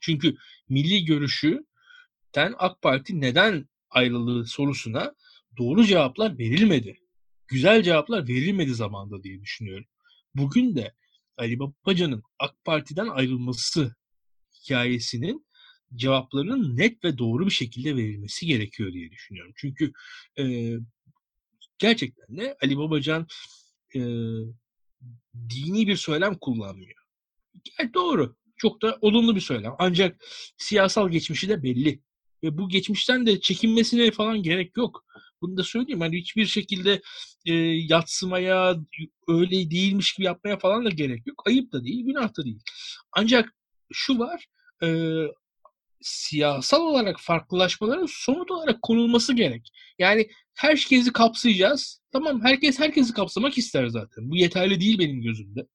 Çünkü 0.01 0.35
milli 0.69 1.05
görüşüten 1.05 2.55
AK 2.57 2.81
Parti 2.81 3.21
neden 3.21 3.69
ayrıldığı 3.89 4.45
sorusuna 4.45 5.15
doğru 5.57 5.85
cevaplar 5.85 6.37
verilmedi. 6.37 6.97
Güzel 7.47 7.83
cevaplar 7.83 8.27
verilmedi 8.27 8.73
zamanda 8.73 9.23
diye 9.23 9.41
düşünüyorum. 9.41 9.85
Bugün 10.35 10.75
de 10.75 10.95
Ali 11.37 11.59
Babacan'ın 11.59 12.23
AK 12.39 12.65
Parti'den 12.65 13.07
ayrılması 13.07 13.95
hikayesinin 14.53 15.45
cevaplarının 15.95 16.77
net 16.77 17.03
ve 17.03 17.17
doğru 17.17 17.45
bir 17.45 17.51
şekilde 17.51 17.95
verilmesi 17.95 18.45
gerekiyor 18.45 18.93
diye 18.93 19.11
düşünüyorum. 19.11 19.53
Çünkü 19.55 19.91
e, 20.39 20.75
gerçekten 21.77 22.37
de 22.37 22.57
Ali 22.63 22.77
Babacan 22.77 23.27
e, 23.95 23.99
dini 25.49 25.87
bir 25.87 25.95
söylem 25.95 26.37
kullanmıyor. 26.37 27.01
Yani 27.79 27.93
doğru. 27.93 28.35
Çok 28.57 28.81
da 28.81 28.97
olumlu 29.01 29.35
bir 29.35 29.41
söylem. 29.41 29.73
Ancak 29.79 30.25
siyasal 30.57 31.09
geçmişi 31.09 31.49
de 31.49 31.63
belli. 31.63 32.01
Ve 32.43 32.57
bu 32.57 32.69
geçmişten 32.69 33.25
de 33.25 33.41
çekinmesine 33.41 34.11
falan 34.11 34.43
gerek 34.43 34.77
yok. 34.77 35.05
Bunu 35.41 35.57
da 35.57 35.63
söyleyeyim. 35.63 36.01
Hani 36.01 36.17
hiçbir 36.19 36.45
şekilde 36.45 37.01
e, 37.45 37.53
yatsımaya, 37.89 38.75
öyle 39.27 39.71
değilmiş 39.71 40.13
gibi 40.13 40.25
yapmaya 40.25 40.57
falan 40.57 40.85
da 40.85 40.89
gerek 40.89 41.27
yok. 41.27 41.43
Ayıp 41.47 41.73
da 41.73 41.83
değil, 41.83 42.05
günah 42.05 42.37
da 42.37 42.45
değil. 42.45 42.59
Ancak 43.11 43.55
şu 43.93 44.19
var, 44.19 44.45
e, 44.83 44.87
siyasal 46.01 46.81
olarak 46.81 47.19
farklılaşmaların 47.19 48.07
somut 48.09 48.51
olarak 48.51 48.81
konulması 48.81 49.33
gerek. 49.33 49.71
Yani 49.99 50.29
herkesi 50.53 51.13
kapsayacağız. 51.13 52.01
Tamam 52.11 52.41
herkes 52.41 52.79
herkesi 52.79 53.13
kapsamak 53.13 53.57
ister 53.57 53.87
zaten. 53.87 54.31
Bu 54.31 54.37
yeterli 54.37 54.81
değil 54.81 54.99
benim 54.99 55.21
gözümde. 55.21 55.67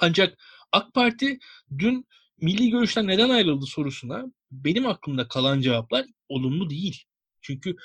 Ancak 0.00 0.38
AK 0.72 0.94
Parti 0.94 1.38
dün 1.78 2.06
milli 2.40 2.70
görüşten 2.70 3.06
neden 3.06 3.30
ayrıldı 3.30 3.66
sorusuna 3.66 4.24
benim 4.50 4.86
aklımda 4.86 5.28
kalan 5.28 5.60
cevaplar 5.60 6.06
olumlu 6.28 6.70
değil. 6.70 7.04
Çünkü 7.40 7.76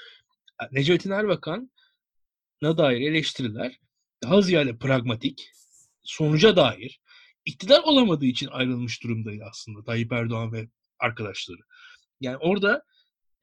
Necmettin 0.71 1.11
Erbakan'a 1.11 2.77
dair 2.77 3.01
eleştiriler 3.01 3.79
daha 4.23 4.41
ziyade 4.41 4.77
pragmatik, 4.77 5.51
sonuca 6.03 6.55
dair, 6.55 6.99
iktidar 7.45 7.81
olamadığı 7.83 8.25
için 8.25 8.47
ayrılmış 8.47 9.03
durumdaydı 9.03 9.43
aslında 9.49 9.83
Tayyip 9.83 10.11
Erdoğan 10.11 10.53
ve 10.53 10.69
arkadaşları. 10.99 11.61
Yani 12.21 12.37
orada 12.37 12.83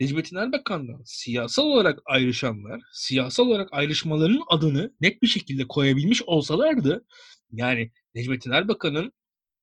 Necmettin 0.01 0.37
Erbakan'dan 0.37 1.03
siyasal 1.05 1.63
olarak 1.63 1.99
ayrışanlar, 2.07 2.83
siyasal 2.93 3.47
olarak 3.47 3.69
ayrışmalarının 3.73 4.43
adını 4.49 4.95
net 5.01 5.23
bir 5.23 5.27
şekilde 5.27 5.69
koyabilmiş 5.69 6.23
olsalardı, 6.23 7.07
yani 7.53 7.93
Necmettin 8.15 8.51
Erbakan'ın 8.51 9.13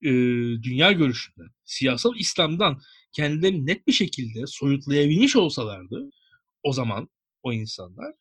e, 0.02 0.10
dünya 0.64 0.92
görüşünden, 0.92 1.50
siyasal 1.64 2.16
İslam'dan 2.16 2.82
kendilerini 3.12 3.66
net 3.66 3.88
bir 3.88 3.92
şekilde 3.92 4.48
soyutlayabilmiş 4.48 5.36
olsalardı, 5.36 6.10
o 6.64 6.74
zaman 6.74 7.10
o 7.44 7.54
insanlar 7.54 8.12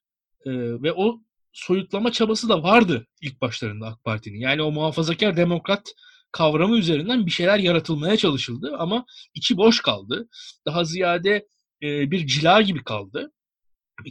e, 0.46 0.50
ve 0.82 0.92
o 0.92 1.20
soyutlama 1.52 2.12
çabası 2.12 2.48
da 2.48 2.62
vardı 2.62 3.06
ilk 3.20 3.40
başlarında 3.40 3.86
AK 3.86 4.04
Parti'nin. 4.04 4.38
Yani 4.38 4.62
o 4.62 4.70
muhafazakar 4.70 5.36
demokrat 5.36 5.94
kavramı 6.32 6.78
üzerinden 6.78 7.26
bir 7.26 7.30
şeyler 7.30 7.58
yaratılmaya 7.58 8.16
çalışıldı 8.16 8.76
ama 8.78 9.04
içi 9.34 9.56
boş 9.56 9.80
kaldı. 9.80 10.28
Daha 10.66 10.84
ziyade 10.84 11.46
e, 11.82 12.10
bir 12.10 12.26
cila 12.26 12.62
gibi 12.62 12.84
kaldı. 12.84 13.32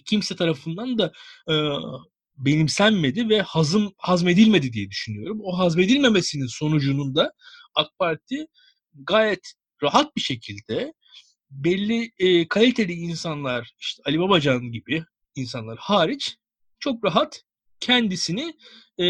Kimse 0.05 0.35
tarafından 0.35 0.97
da 0.97 1.11
e, 1.49 1.53
benimsenmedi 2.37 3.29
ve 3.29 3.41
hazım 3.41 3.93
hazmedilmedi 3.97 4.73
diye 4.73 4.89
düşünüyorum. 4.89 5.39
O 5.43 5.57
hazmedilmemesinin 5.57 6.47
sonucunun 6.47 7.15
da 7.15 7.33
AK 7.75 7.87
Parti 7.99 8.47
gayet 8.93 9.53
rahat 9.83 10.15
bir 10.15 10.21
şekilde 10.21 10.93
belli 11.51 12.11
e, 12.19 12.47
kaliteli 12.47 12.93
insanlar 12.93 13.71
işte 13.79 14.03
Ali 14.05 14.19
Babacan 14.19 14.71
gibi 14.71 15.03
insanlar 15.35 15.77
hariç 15.77 16.37
çok 16.79 17.05
rahat 17.05 17.43
kendisini 17.79 18.53
e, 18.97 19.05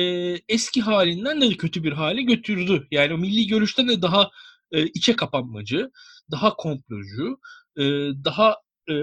eski 0.50 0.82
halinden 0.82 1.42
de 1.42 1.50
kötü 1.50 1.84
bir 1.84 1.92
hale 1.92 2.22
götürdü. 2.22 2.88
Yani 2.92 3.14
o 3.14 3.18
milli 3.18 3.48
görüşten 3.48 3.90
de 3.90 4.02
daha 4.02 4.32
e, 4.72 4.86
içe 4.86 5.16
kapanmacı, 5.16 5.92
daha 6.32 6.56
komplocu, 6.56 7.40
e, 7.78 7.84
daha 8.26 8.56
e, 8.90 8.96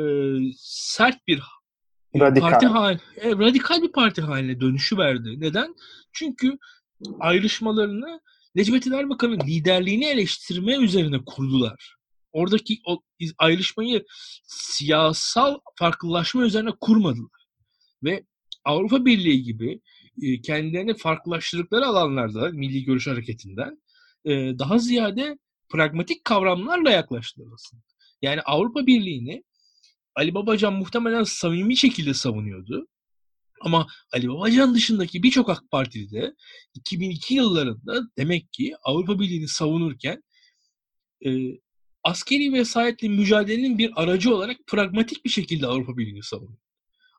sert 0.56 1.26
bir 1.26 1.42
radikal. 2.20 2.50
parti 2.50 2.66
hal, 2.66 2.98
e, 3.16 3.30
radikal 3.30 3.82
bir 3.82 3.92
parti 3.92 4.22
haline 4.22 4.60
dönüşü 4.60 4.98
verdi. 4.98 5.40
Neden? 5.40 5.74
Çünkü 6.12 6.58
ayrışmalarını 7.20 8.20
Necmettin 8.54 8.92
Erbakan'ın 8.92 9.40
liderliğini 9.40 10.04
eleştirme 10.04 10.76
üzerine 10.76 11.24
kurdular. 11.26 11.94
Oradaki 12.32 12.78
o 12.86 13.02
ayrışmayı 13.38 14.04
siyasal 14.46 15.58
farklılaşma 15.78 16.44
üzerine 16.44 16.70
kurmadılar. 16.80 17.44
Ve 18.04 18.24
Avrupa 18.64 19.04
Birliği 19.04 19.42
gibi 19.42 19.80
e, 20.22 20.40
kendilerini 20.40 20.96
farklılaştırdıkları 20.96 21.86
alanlarda 21.86 22.50
milli 22.50 22.84
görüş 22.84 23.06
hareketinden 23.06 23.82
e, 24.24 24.30
daha 24.58 24.78
ziyade 24.78 25.38
pragmatik 25.68 26.24
kavramlarla 26.24 26.90
yaklaştılar 26.90 27.46
aslında. 27.54 27.82
Yani 28.22 28.40
Avrupa 28.40 28.86
Birliği'ni 28.86 29.44
Ali 30.14 30.34
Babacan 30.34 30.74
muhtemelen 30.74 31.22
samimi 31.22 31.76
şekilde 31.76 32.14
savunuyordu. 32.14 32.88
Ama 33.60 33.86
Ali 34.12 34.28
Babacan 34.28 34.74
dışındaki 34.74 35.22
birçok 35.22 35.50
AK 35.50 35.70
Partili 35.70 36.10
de 36.10 36.34
2002 36.74 37.34
yıllarında 37.34 38.00
demek 38.18 38.52
ki 38.52 38.74
Avrupa 38.82 39.20
Birliği'ni 39.20 39.48
savunurken 39.48 40.22
e, 41.26 41.30
askeri 42.04 42.52
vesayetle 42.52 43.08
mücadelenin 43.08 43.78
bir 43.78 43.92
aracı 44.02 44.34
olarak 44.34 44.56
pragmatik 44.66 45.24
bir 45.24 45.30
şekilde 45.30 45.66
Avrupa 45.66 45.96
Birliği'ni 45.96 46.22
savunuyor. 46.22 46.63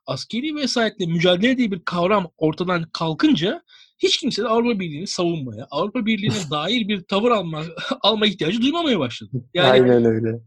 Askeri 0.06 0.54
vesayetle 0.54 1.06
mücadele 1.06 1.56
diye 1.56 1.70
bir 1.70 1.84
kavram 1.84 2.30
ortadan 2.36 2.90
kalkınca 2.92 3.62
hiç 3.98 4.18
kimse 4.18 4.42
de 4.42 4.48
Avrupa 4.48 4.80
Birliği'ni 4.80 5.06
savunmaya, 5.06 5.66
Avrupa 5.70 6.06
Birliği'ne 6.06 6.34
dair 6.50 6.88
bir 6.88 7.04
tavır 7.04 7.30
alma, 7.30 7.62
alma 8.00 8.26
ihtiyacı 8.26 8.62
duymamaya 8.62 8.98
başladı. 8.98 9.44
Yani, 9.54 9.70
Aynen 9.70 10.04
öyle. 10.04 10.40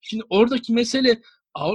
Şimdi 0.00 0.24
oradaki 0.30 0.72
mesele 0.72 1.20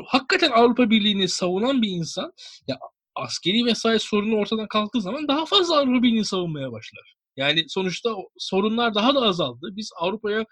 hakikaten 0.06 0.52
Avrupa 0.52 0.90
Birliği'ni 0.90 1.28
savunan 1.28 1.82
bir 1.82 1.90
insan 1.90 2.34
ya 2.68 2.80
askeri 3.16 3.66
vesayet 3.66 4.02
sorunu 4.02 4.36
ortadan 4.36 4.68
kalktığı 4.68 5.02
zaman 5.02 5.28
daha 5.28 5.46
fazla 5.46 5.78
Avrupa 5.80 6.04
Birliği'ni 6.04 6.26
savunmaya 6.26 6.72
başlar. 6.72 7.16
Yani 7.38 7.66
sonuçta 7.68 8.16
sorunlar 8.38 8.96
daha 8.96 9.16
da 9.16 9.22
azaldı. 9.22 9.70
Biz 9.72 9.92
Avrupa'ya 10.00 10.46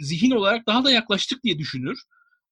zihin 0.00 0.30
olarak 0.30 0.66
daha 0.66 0.84
da 0.84 0.90
yaklaştık 0.90 1.44
diye 1.44 1.58
düşünür. 1.58 1.98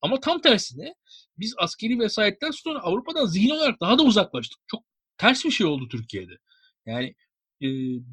Ama 0.03 0.21
tam 0.21 0.41
tersine 0.41 0.95
biz 1.39 1.55
askeri 1.59 1.99
vesayetten 1.99 2.51
sonra 2.51 2.81
Avrupa'dan 2.81 3.27
zihin 3.27 3.51
olarak 3.51 3.81
daha 3.81 3.99
da 3.99 4.03
uzaklaştık. 4.03 4.61
Çok 4.67 4.85
ters 5.19 5.45
bir 5.45 5.51
şey 5.51 5.67
oldu 5.67 5.89
Türkiye'de. 5.89 6.39
Yani 6.87 7.07
e, 7.63 7.69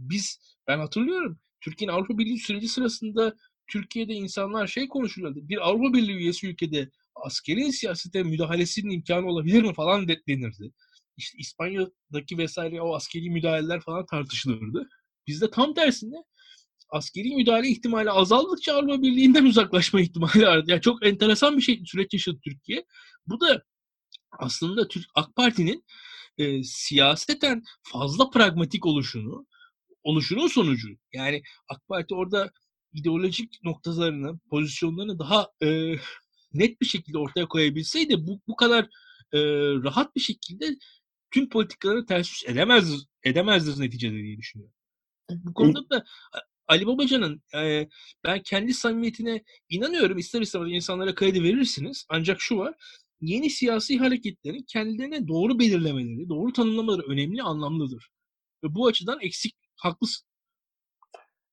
biz 0.10 0.40
ben 0.68 0.80
hatırlıyorum 0.80 1.40
Türkiye'nin 1.62 1.94
Avrupa 1.94 2.18
Birliği 2.18 2.40
süreci 2.40 2.68
sırasında 2.68 3.36
Türkiye'de 3.68 4.14
insanlar 4.14 4.68
şey 4.68 4.88
konuşuyorlardı. 4.88 5.50
Bir 5.50 5.68
Avrupa 5.70 5.94
Birliği 5.94 6.16
üyesi 6.16 6.48
ülkede 6.48 6.90
askeri 7.16 7.74
siyasete 7.74 8.24
müdahalesinin 8.24 8.92
imkanı 8.92 9.28
olabilir 9.28 9.62
mi 9.64 9.74
falan 9.74 10.08
denirdi. 10.08 10.72
İşte 11.18 11.38
İspanya'daki 11.38 12.38
vesaire 12.38 12.82
o 12.82 12.96
askeri 12.96 13.30
müdahaleler 13.30 13.82
falan 13.82 14.06
tartışılırdı. 14.06 14.90
Bizde 15.28 15.52
tam 15.52 15.74
tersinde 15.74 16.16
askeri 16.90 17.36
müdahale 17.36 17.68
ihtimali 17.68 18.12
azaldıkça 18.12 18.74
Avrupa 18.74 19.02
Birliği'nden 19.02 19.46
uzaklaşma 19.46 20.02
ihtimali 20.02 20.48
arttı. 20.48 20.72
Yani 20.72 20.82
çok 20.82 21.06
enteresan 21.06 21.58
bir 21.58 21.62
şey 21.62 21.84
süreç 21.86 22.14
yaşadı 22.14 22.40
Türkiye. 22.44 22.86
Bu 23.32 23.40
da 23.40 23.64
aslında 24.40 24.88
Türk 24.88 25.06
AK 25.16 25.36
Parti'nin 25.36 25.86
e, 26.38 26.64
siyaseten 26.64 27.64
fazla 27.84 28.30
pragmatik 28.30 28.86
oluşunu 28.86 29.48
oluşunun 30.04 30.48
sonucu. 30.48 30.90
Yani 31.14 31.44
AK 31.70 31.88
Parti 31.88 32.16
orada 32.16 32.52
ideolojik 32.94 33.64
noktalarını, 33.64 34.40
pozisyonlarını 34.50 35.20
daha 35.20 35.48
e, 35.64 35.96
net 36.54 36.82
bir 36.82 36.86
şekilde 36.86 37.18
ortaya 37.18 37.48
koyabilseydi 37.48 38.28
bu 38.28 38.42
bu 38.48 38.56
kadar 38.56 38.84
e, 39.34 39.40
rahat 39.84 40.16
bir 40.16 40.22
şekilde 40.22 40.78
tüm 41.32 41.50
politikaları 41.50 42.06
ters 42.06 42.32
yüz 42.32 42.44
edemez 42.54 43.06
edemezdir 43.24 43.82
neticede 43.84 44.14
diye 44.24 44.38
düşünüyorum. 44.38 44.76
Bu 45.30 45.54
konuda 45.54 45.90
da 45.90 46.06
Ali 46.68 46.88
Babacan'ın 46.88 47.42
e, 47.56 47.88
ben 48.24 48.44
kendi 48.44 48.74
samimiyetine 48.74 49.44
inanıyorum. 49.70 50.18
İster 50.18 50.42
istemez 50.42 50.72
insanlara 50.72 51.16
kredi 51.16 51.44
verirsiniz. 51.44 52.06
Ancak 52.10 52.42
şu 52.42 52.58
var. 52.58 52.76
Yeni 53.22 53.50
siyasi 53.50 53.98
hareketlerin 53.98 54.64
kendilerine 54.68 55.28
doğru 55.28 55.60
belirlemeleri, 55.60 56.30
doğru 56.30 56.54
tanımlamaları 56.54 57.02
önemli, 57.02 57.42
anlamlıdır. 57.42 58.12
Ve 58.64 58.76
bu 58.76 58.88
açıdan 58.88 59.20
eksik, 59.22 59.56
haklısın. 59.76 60.28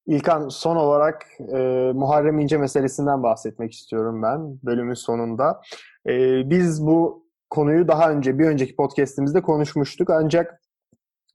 İlkan 0.06 0.48
son 0.48 0.76
olarak 0.76 1.26
e, 1.52 1.56
Muharrem 1.94 2.38
İnce 2.38 2.58
meselesinden 2.58 3.22
bahsetmek 3.22 3.72
istiyorum 3.72 4.22
ben 4.22 4.58
bölümün 4.62 4.94
sonunda. 4.94 5.60
E, 6.08 6.42
biz 6.50 6.86
bu 6.86 7.28
konuyu 7.50 7.88
daha 7.88 8.10
önce 8.10 8.38
bir 8.38 8.46
önceki 8.46 8.76
podcastimizde 8.76 9.42
konuşmuştuk 9.42 10.10
ancak 10.10 10.62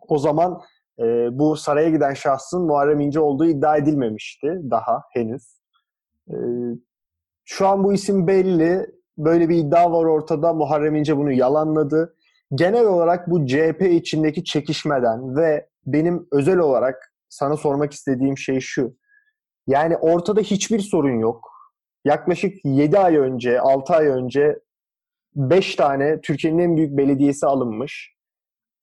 o 0.07 0.17
zaman 0.17 0.61
e, 0.99 1.03
bu 1.31 1.55
saraya 1.55 1.89
giden 1.89 2.13
şahsın 2.13 2.61
Muharrem 2.61 2.99
İnce 2.99 3.19
olduğu 3.19 3.45
iddia 3.45 3.77
edilmemişti 3.77 4.47
daha 4.71 5.01
henüz. 5.11 5.61
E, 6.29 6.35
şu 7.45 7.67
an 7.67 7.83
bu 7.83 7.93
isim 7.93 8.27
belli. 8.27 9.02
Böyle 9.17 9.49
bir 9.49 9.55
iddia 9.55 9.91
var 9.91 10.05
ortada. 10.05 10.53
Muharrem 10.53 10.95
İnce 10.95 11.17
bunu 11.17 11.31
yalanladı. 11.31 12.15
Genel 12.55 12.85
olarak 12.85 13.29
bu 13.29 13.45
CHP 13.45 13.81
içindeki 13.81 14.43
çekişmeden 14.43 15.35
ve 15.35 15.67
benim 15.85 16.27
özel 16.31 16.57
olarak 16.57 17.13
sana 17.29 17.57
sormak 17.57 17.93
istediğim 17.93 18.37
şey 18.37 18.59
şu. 18.59 18.95
Yani 19.67 19.97
ortada 19.97 20.41
hiçbir 20.41 20.79
sorun 20.79 21.19
yok. 21.19 21.49
Yaklaşık 22.05 22.65
7 22.65 22.99
ay 22.99 23.17
önce, 23.17 23.59
6 23.59 23.93
ay 23.93 24.07
önce 24.07 24.59
5 25.35 25.75
tane 25.75 26.21
Türkiye'nin 26.21 26.59
en 26.59 26.77
büyük 26.77 26.97
belediyesi 26.97 27.45
alınmış 27.45 28.13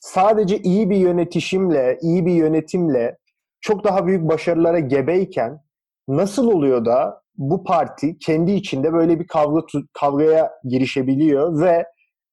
sadece 0.01 0.59
iyi 0.59 0.91
bir 0.91 0.97
yönetişimle, 0.97 1.99
iyi 2.03 2.27
bir 2.27 2.33
yönetimle 2.33 3.19
çok 3.61 3.85
daha 3.85 4.07
büyük 4.07 4.29
başarılara 4.29 4.79
gebeyken 4.79 5.61
nasıl 6.09 6.51
oluyor 6.51 6.85
da 6.85 7.20
bu 7.37 7.65
parti 7.65 8.19
kendi 8.19 8.53
içinde 8.53 8.93
böyle 8.93 9.21
bir 9.21 9.27
kavga 9.27 9.67
kavgaya 9.93 10.51
girişebiliyor 10.65 11.61
ve 11.61 11.87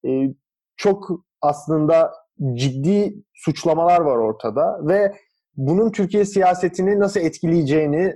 e, 0.10 0.34
çok 0.78 1.10
aslında 1.42 2.14
ciddi 2.54 3.16
suçlamalar 3.34 4.02
var 4.02 4.18
ortada 4.18 4.88
ve 4.88 5.14
bunun 5.56 5.92
Türkiye 5.92 6.26
siyasetini 6.26 7.00
nasıl 7.00 7.20
etkileyeceğini 7.20 8.14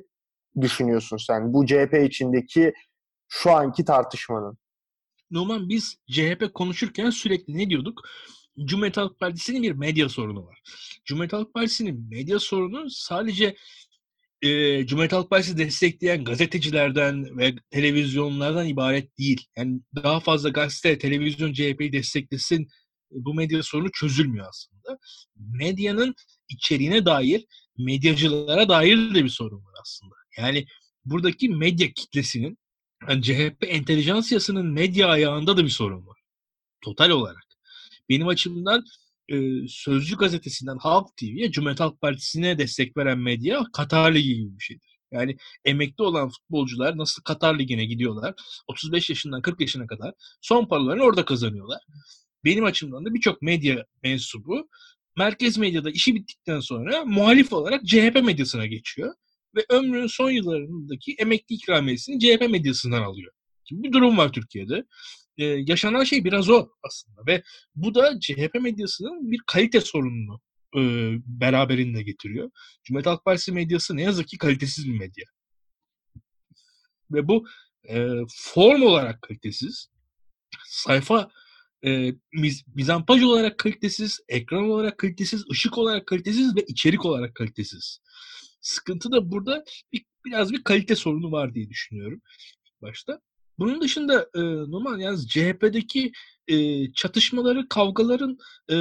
düşünüyorsun 0.62 1.18
sen 1.18 1.54
bu 1.54 1.66
CHP 1.66 1.94
içindeki 2.06 2.74
şu 3.28 3.52
anki 3.52 3.86
tartışmanın? 3.86 4.58
Numan 5.32 5.70
biz 5.70 5.98
CHP 6.12 6.54
konuşurken 6.54 7.10
sürekli 7.10 7.58
ne 7.58 7.70
diyorduk? 7.70 8.02
Cumhuriyet 8.66 8.98
Halk 8.98 9.20
Partisi'nin 9.20 9.64
bir 9.64 9.72
medya 9.72 10.10
sorunu 10.10 10.46
var. 10.46 10.62
Cumhuriyet 11.06 11.34
Halk 11.34 11.54
Partisi'nin 11.54 12.10
medya 12.10 12.40
sorunu 12.40 12.90
sadece 12.90 13.56
e, 14.42 14.86
Cumhuriyet 14.86 15.14
Halk 15.14 15.30
Partisi 15.30 15.58
destekleyen 15.58 16.24
gazetecilerden 16.24 17.38
ve 17.38 17.56
televizyonlardan 17.70 18.68
ibaret 18.68 19.18
değil. 19.18 19.46
Yani 19.58 19.82
daha 19.96 20.20
fazla 20.20 20.50
gazete, 20.50 20.98
televizyon 20.98 21.54
CHP'yi 21.54 21.94
desteklesin 21.94 22.68
bu 23.12 23.34
medya 23.34 23.64
sorunu 23.64 23.92
çözülmüyor 23.92 24.46
aslında. 24.50 25.00
Medyanın 25.36 26.16
içeriğine 26.50 27.06
dair, 27.06 27.46
medyacılara 27.78 28.70
dair 28.70 29.16
de 29.16 29.24
bir 29.24 29.30
sorun 29.30 29.66
var 29.66 29.74
aslında. 29.82 30.16
Yani 30.38 30.66
buradaki 31.06 31.50
medya 31.50 31.92
kitlesinin, 31.92 32.58
yani 33.10 33.22
CHP 33.24 33.64
entelijansiyasının 33.68 34.66
medya 34.66 35.08
ayağında 35.08 35.58
da 35.58 35.64
bir 35.64 35.70
sorun 35.70 36.08
var. 36.08 36.20
Total 36.82 37.10
olarak. 37.10 37.44
Benim 38.10 38.28
açımdan 38.28 38.86
e, 39.32 39.68
Sözcü 39.68 40.18
gazetesinden 40.18 40.78
Halk 40.78 41.18
TV'ye, 41.18 41.52
Cumhuriyet 41.52 41.80
Halk 41.80 42.02
Partisi'ne 42.02 42.58
destek 42.58 42.98
veren 42.98 43.20
medya 43.20 43.64
Katar 43.74 44.16
Ligi 44.16 44.36
gibi 44.36 44.58
bir 44.58 44.64
şeydir. 44.64 45.00
Yani 45.12 45.38
emekli 45.66 46.04
olan 46.04 46.30
futbolcular 46.30 46.98
nasıl 46.98 47.22
Katar 47.24 47.60
Ligi'ne 47.60 47.86
gidiyorlar, 47.86 48.34
35 48.68 49.10
yaşından 49.10 49.42
40 49.42 49.62
yaşına 49.62 49.88
kadar 49.88 50.14
son 50.42 50.66
paralarını 50.66 51.04
orada 51.04 51.26
kazanıyorlar. 51.26 51.80
Benim 52.46 52.64
açımdan 52.64 53.06
da 53.06 53.14
birçok 53.14 53.42
medya 53.42 53.86
mensubu 54.04 54.68
merkez 55.18 55.58
medyada 55.58 55.92
işi 55.92 56.16
bittikten 56.16 56.60
sonra 56.60 57.06
muhalif 57.06 57.54
olarak 57.54 57.86
CHP 57.86 58.22
medyasına 58.24 58.66
geçiyor 58.66 59.14
ve 59.56 59.66
ömrünün 59.70 60.08
son 60.08 60.30
yıllarındaki 60.30 61.16
emekli 61.20 61.56
ikramiyesini 61.56 62.20
CHP 62.20 62.50
medyasından 62.50 63.02
alıyor. 63.02 63.32
Şimdi 63.64 63.84
bir 63.84 63.94
durum 63.94 64.18
var 64.18 64.32
Türkiye'de 64.32 64.86
e, 65.38 65.46
yaşanan 65.46 66.04
şey 66.04 66.26
biraz 66.26 66.50
o 66.50 66.70
aslında 66.84 67.22
ve 67.28 67.44
bu 67.76 67.96
da 67.96 68.20
CHP 68.20 68.56
medyasının 68.62 69.32
bir 69.32 69.40
kalite 69.48 69.82
sorununu 69.82 70.42
e, 70.78 70.82
beraberinde 71.26 72.04
getiriyor. 72.04 72.52
Cumhuriyet 72.84 73.06
Halk 73.06 73.26
Partisi 73.26 73.52
medyası 73.52 73.98
ne 73.98 74.02
yazık 74.02 74.28
ki 74.28 74.38
kalitesiz 74.38 74.88
bir 74.88 75.00
medya. 75.00 75.26
Ve 77.12 77.28
bu 77.28 77.48
e, 77.90 78.08
form 78.30 78.84
olarak 78.84 79.22
kalitesiz, 79.22 79.88
sayfa 80.66 81.32
e, 81.86 82.14
miz, 82.34 82.64
mizampaj 82.76 83.24
olarak 83.24 83.58
kalitesiz, 83.58 84.20
ekran 84.28 84.70
olarak 84.70 84.98
kalitesiz, 84.98 85.46
ışık 85.52 85.78
olarak 85.78 86.08
kalitesiz 86.08 86.56
ve 86.56 86.62
içerik 86.68 87.06
olarak 87.06 87.36
kalitesiz. 87.36 88.00
Sıkıntı 88.62 89.12
da 89.12 89.32
burada 89.32 89.64
bir, 89.94 90.06
biraz 90.26 90.52
bir 90.52 90.64
kalite 90.64 90.96
sorunu 90.96 91.32
var 91.32 91.56
diye 91.56 91.70
düşünüyorum 91.70 92.22
başta. 92.82 93.22
Bunun 93.62 93.82
dışında 93.82 94.30
e, 94.36 94.40
normal 94.42 95.00
yalnız 95.00 95.30
CHP'deki 95.30 96.12
e, 96.48 96.56
çatışmaları, 96.94 97.70
kavgaların 97.70 98.38
e, 98.72 98.76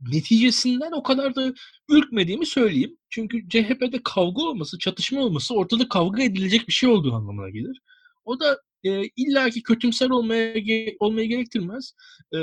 neticesinden 0.00 0.92
o 0.92 1.02
kadar 1.02 1.34
da 1.34 1.54
ürkmediğimi 1.88 2.46
söyleyeyim. 2.46 2.96
Çünkü 3.10 3.48
CHP'de 3.48 4.00
kavga 4.04 4.42
olması, 4.42 4.78
çatışma 4.78 5.20
olması 5.20 5.54
ortada 5.54 5.88
kavga 5.88 6.22
edilecek 6.22 6.68
bir 6.68 6.72
şey 6.72 6.88
olduğu 6.88 7.12
anlamına 7.14 7.50
gelir. 7.50 7.80
O 8.24 8.40
da 8.40 8.60
e, 8.84 9.02
illaki 9.16 9.62
kötümser 9.62 10.10
olmaya 10.10 10.54
olmayı 11.00 11.28
gerektirmez. 11.28 11.94
E, 12.34 12.38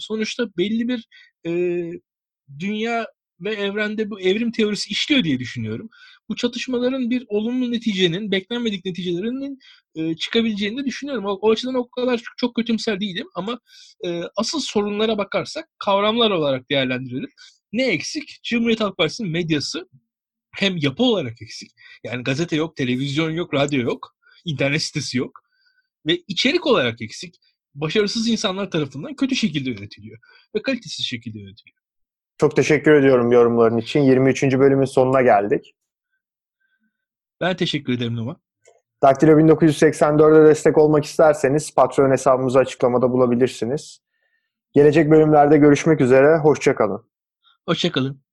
sonuçta 0.00 0.46
belli 0.58 0.88
bir 0.88 1.08
e, 1.46 1.52
dünya 2.58 3.06
ve 3.40 3.54
evrende 3.54 4.10
bu 4.10 4.20
evrim 4.20 4.52
teorisi 4.52 4.90
işliyor 4.90 5.24
diye 5.24 5.38
düşünüyorum. 5.38 5.88
Bu 6.28 6.36
çatışmaların 6.36 7.10
bir 7.10 7.24
olumlu 7.28 7.72
neticenin, 7.72 8.30
beklenmedik 8.30 8.84
neticelerinin 8.84 9.58
e, 9.94 10.16
çıkabileceğini 10.16 10.78
de 10.78 10.84
düşünüyorum. 10.84 11.24
O, 11.24 11.38
o 11.42 11.50
açıdan 11.50 11.74
o 11.74 11.90
kadar 11.90 12.16
çok, 12.16 12.38
çok 12.38 12.56
kötümser 12.56 13.00
değilim 13.00 13.26
ama 13.34 13.60
e, 14.06 14.22
asıl 14.36 14.60
sorunlara 14.60 15.18
bakarsak 15.18 15.68
kavramlar 15.78 16.30
olarak 16.30 16.70
değerlendirilir. 16.70 17.30
Ne 17.72 17.86
eksik? 17.86 18.40
Cumhuriyet 18.42 18.80
Halk 18.80 18.96
Partisi'nin 18.96 19.30
medyası 19.30 19.88
hem 20.54 20.76
yapı 20.76 21.02
olarak 21.02 21.42
eksik. 21.42 21.70
Yani 22.04 22.22
gazete 22.22 22.56
yok, 22.56 22.76
televizyon 22.76 23.30
yok, 23.30 23.54
radyo 23.54 23.82
yok, 23.82 24.16
internet 24.44 24.82
sitesi 24.82 25.18
yok. 25.18 25.40
Ve 26.06 26.18
içerik 26.28 26.66
olarak 26.66 27.02
eksik. 27.02 27.34
Başarısız 27.74 28.28
insanlar 28.28 28.70
tarafından 28.70 29.16
kötü 29.16 29.36
şekilde 29.36 29.70
yönetiliyor. 29.70 30.18
Ve 30.56 30.62
kalitesiz 30.62 31.06
şekilde 31.06 31.38
yönetiliyor. 31.38 31.78
Çok 32.38 32.56
teşekkür 32.56 32.92
ediyorum 32.92 33.32
yorumların 33.32 33.78
için. 33.78 34.00
23. 34.00 34.42
bölümün 34.42 34.84
sonuna 34.84 35.22
geldik. 35.22 35.74
Ben 37.40 37.56
teşekkür 37.56 37.92
ederim 37.92 38.16
Numa. 38.16 38.36
Daktilo 39.02 39.32
1984'e 39.32 40.48
destek 40.48 40.78
olmak 40.78 41.04
isterseniz 41.04 41.74
Patreon 41.74 42.10
hesabımızı 42.10 42.58
açıklamada 42.58 43.10
bulabilirsiniz. 43.10 43.98
Gelecek 44.72 45.10
bölümlerde 45.10 45.56
görüşmek 45.56 46.00
üzere. 46.00 46.38
Hoşçakalın. 46.38 47.10
Hoşçakalın. 47.68 48.23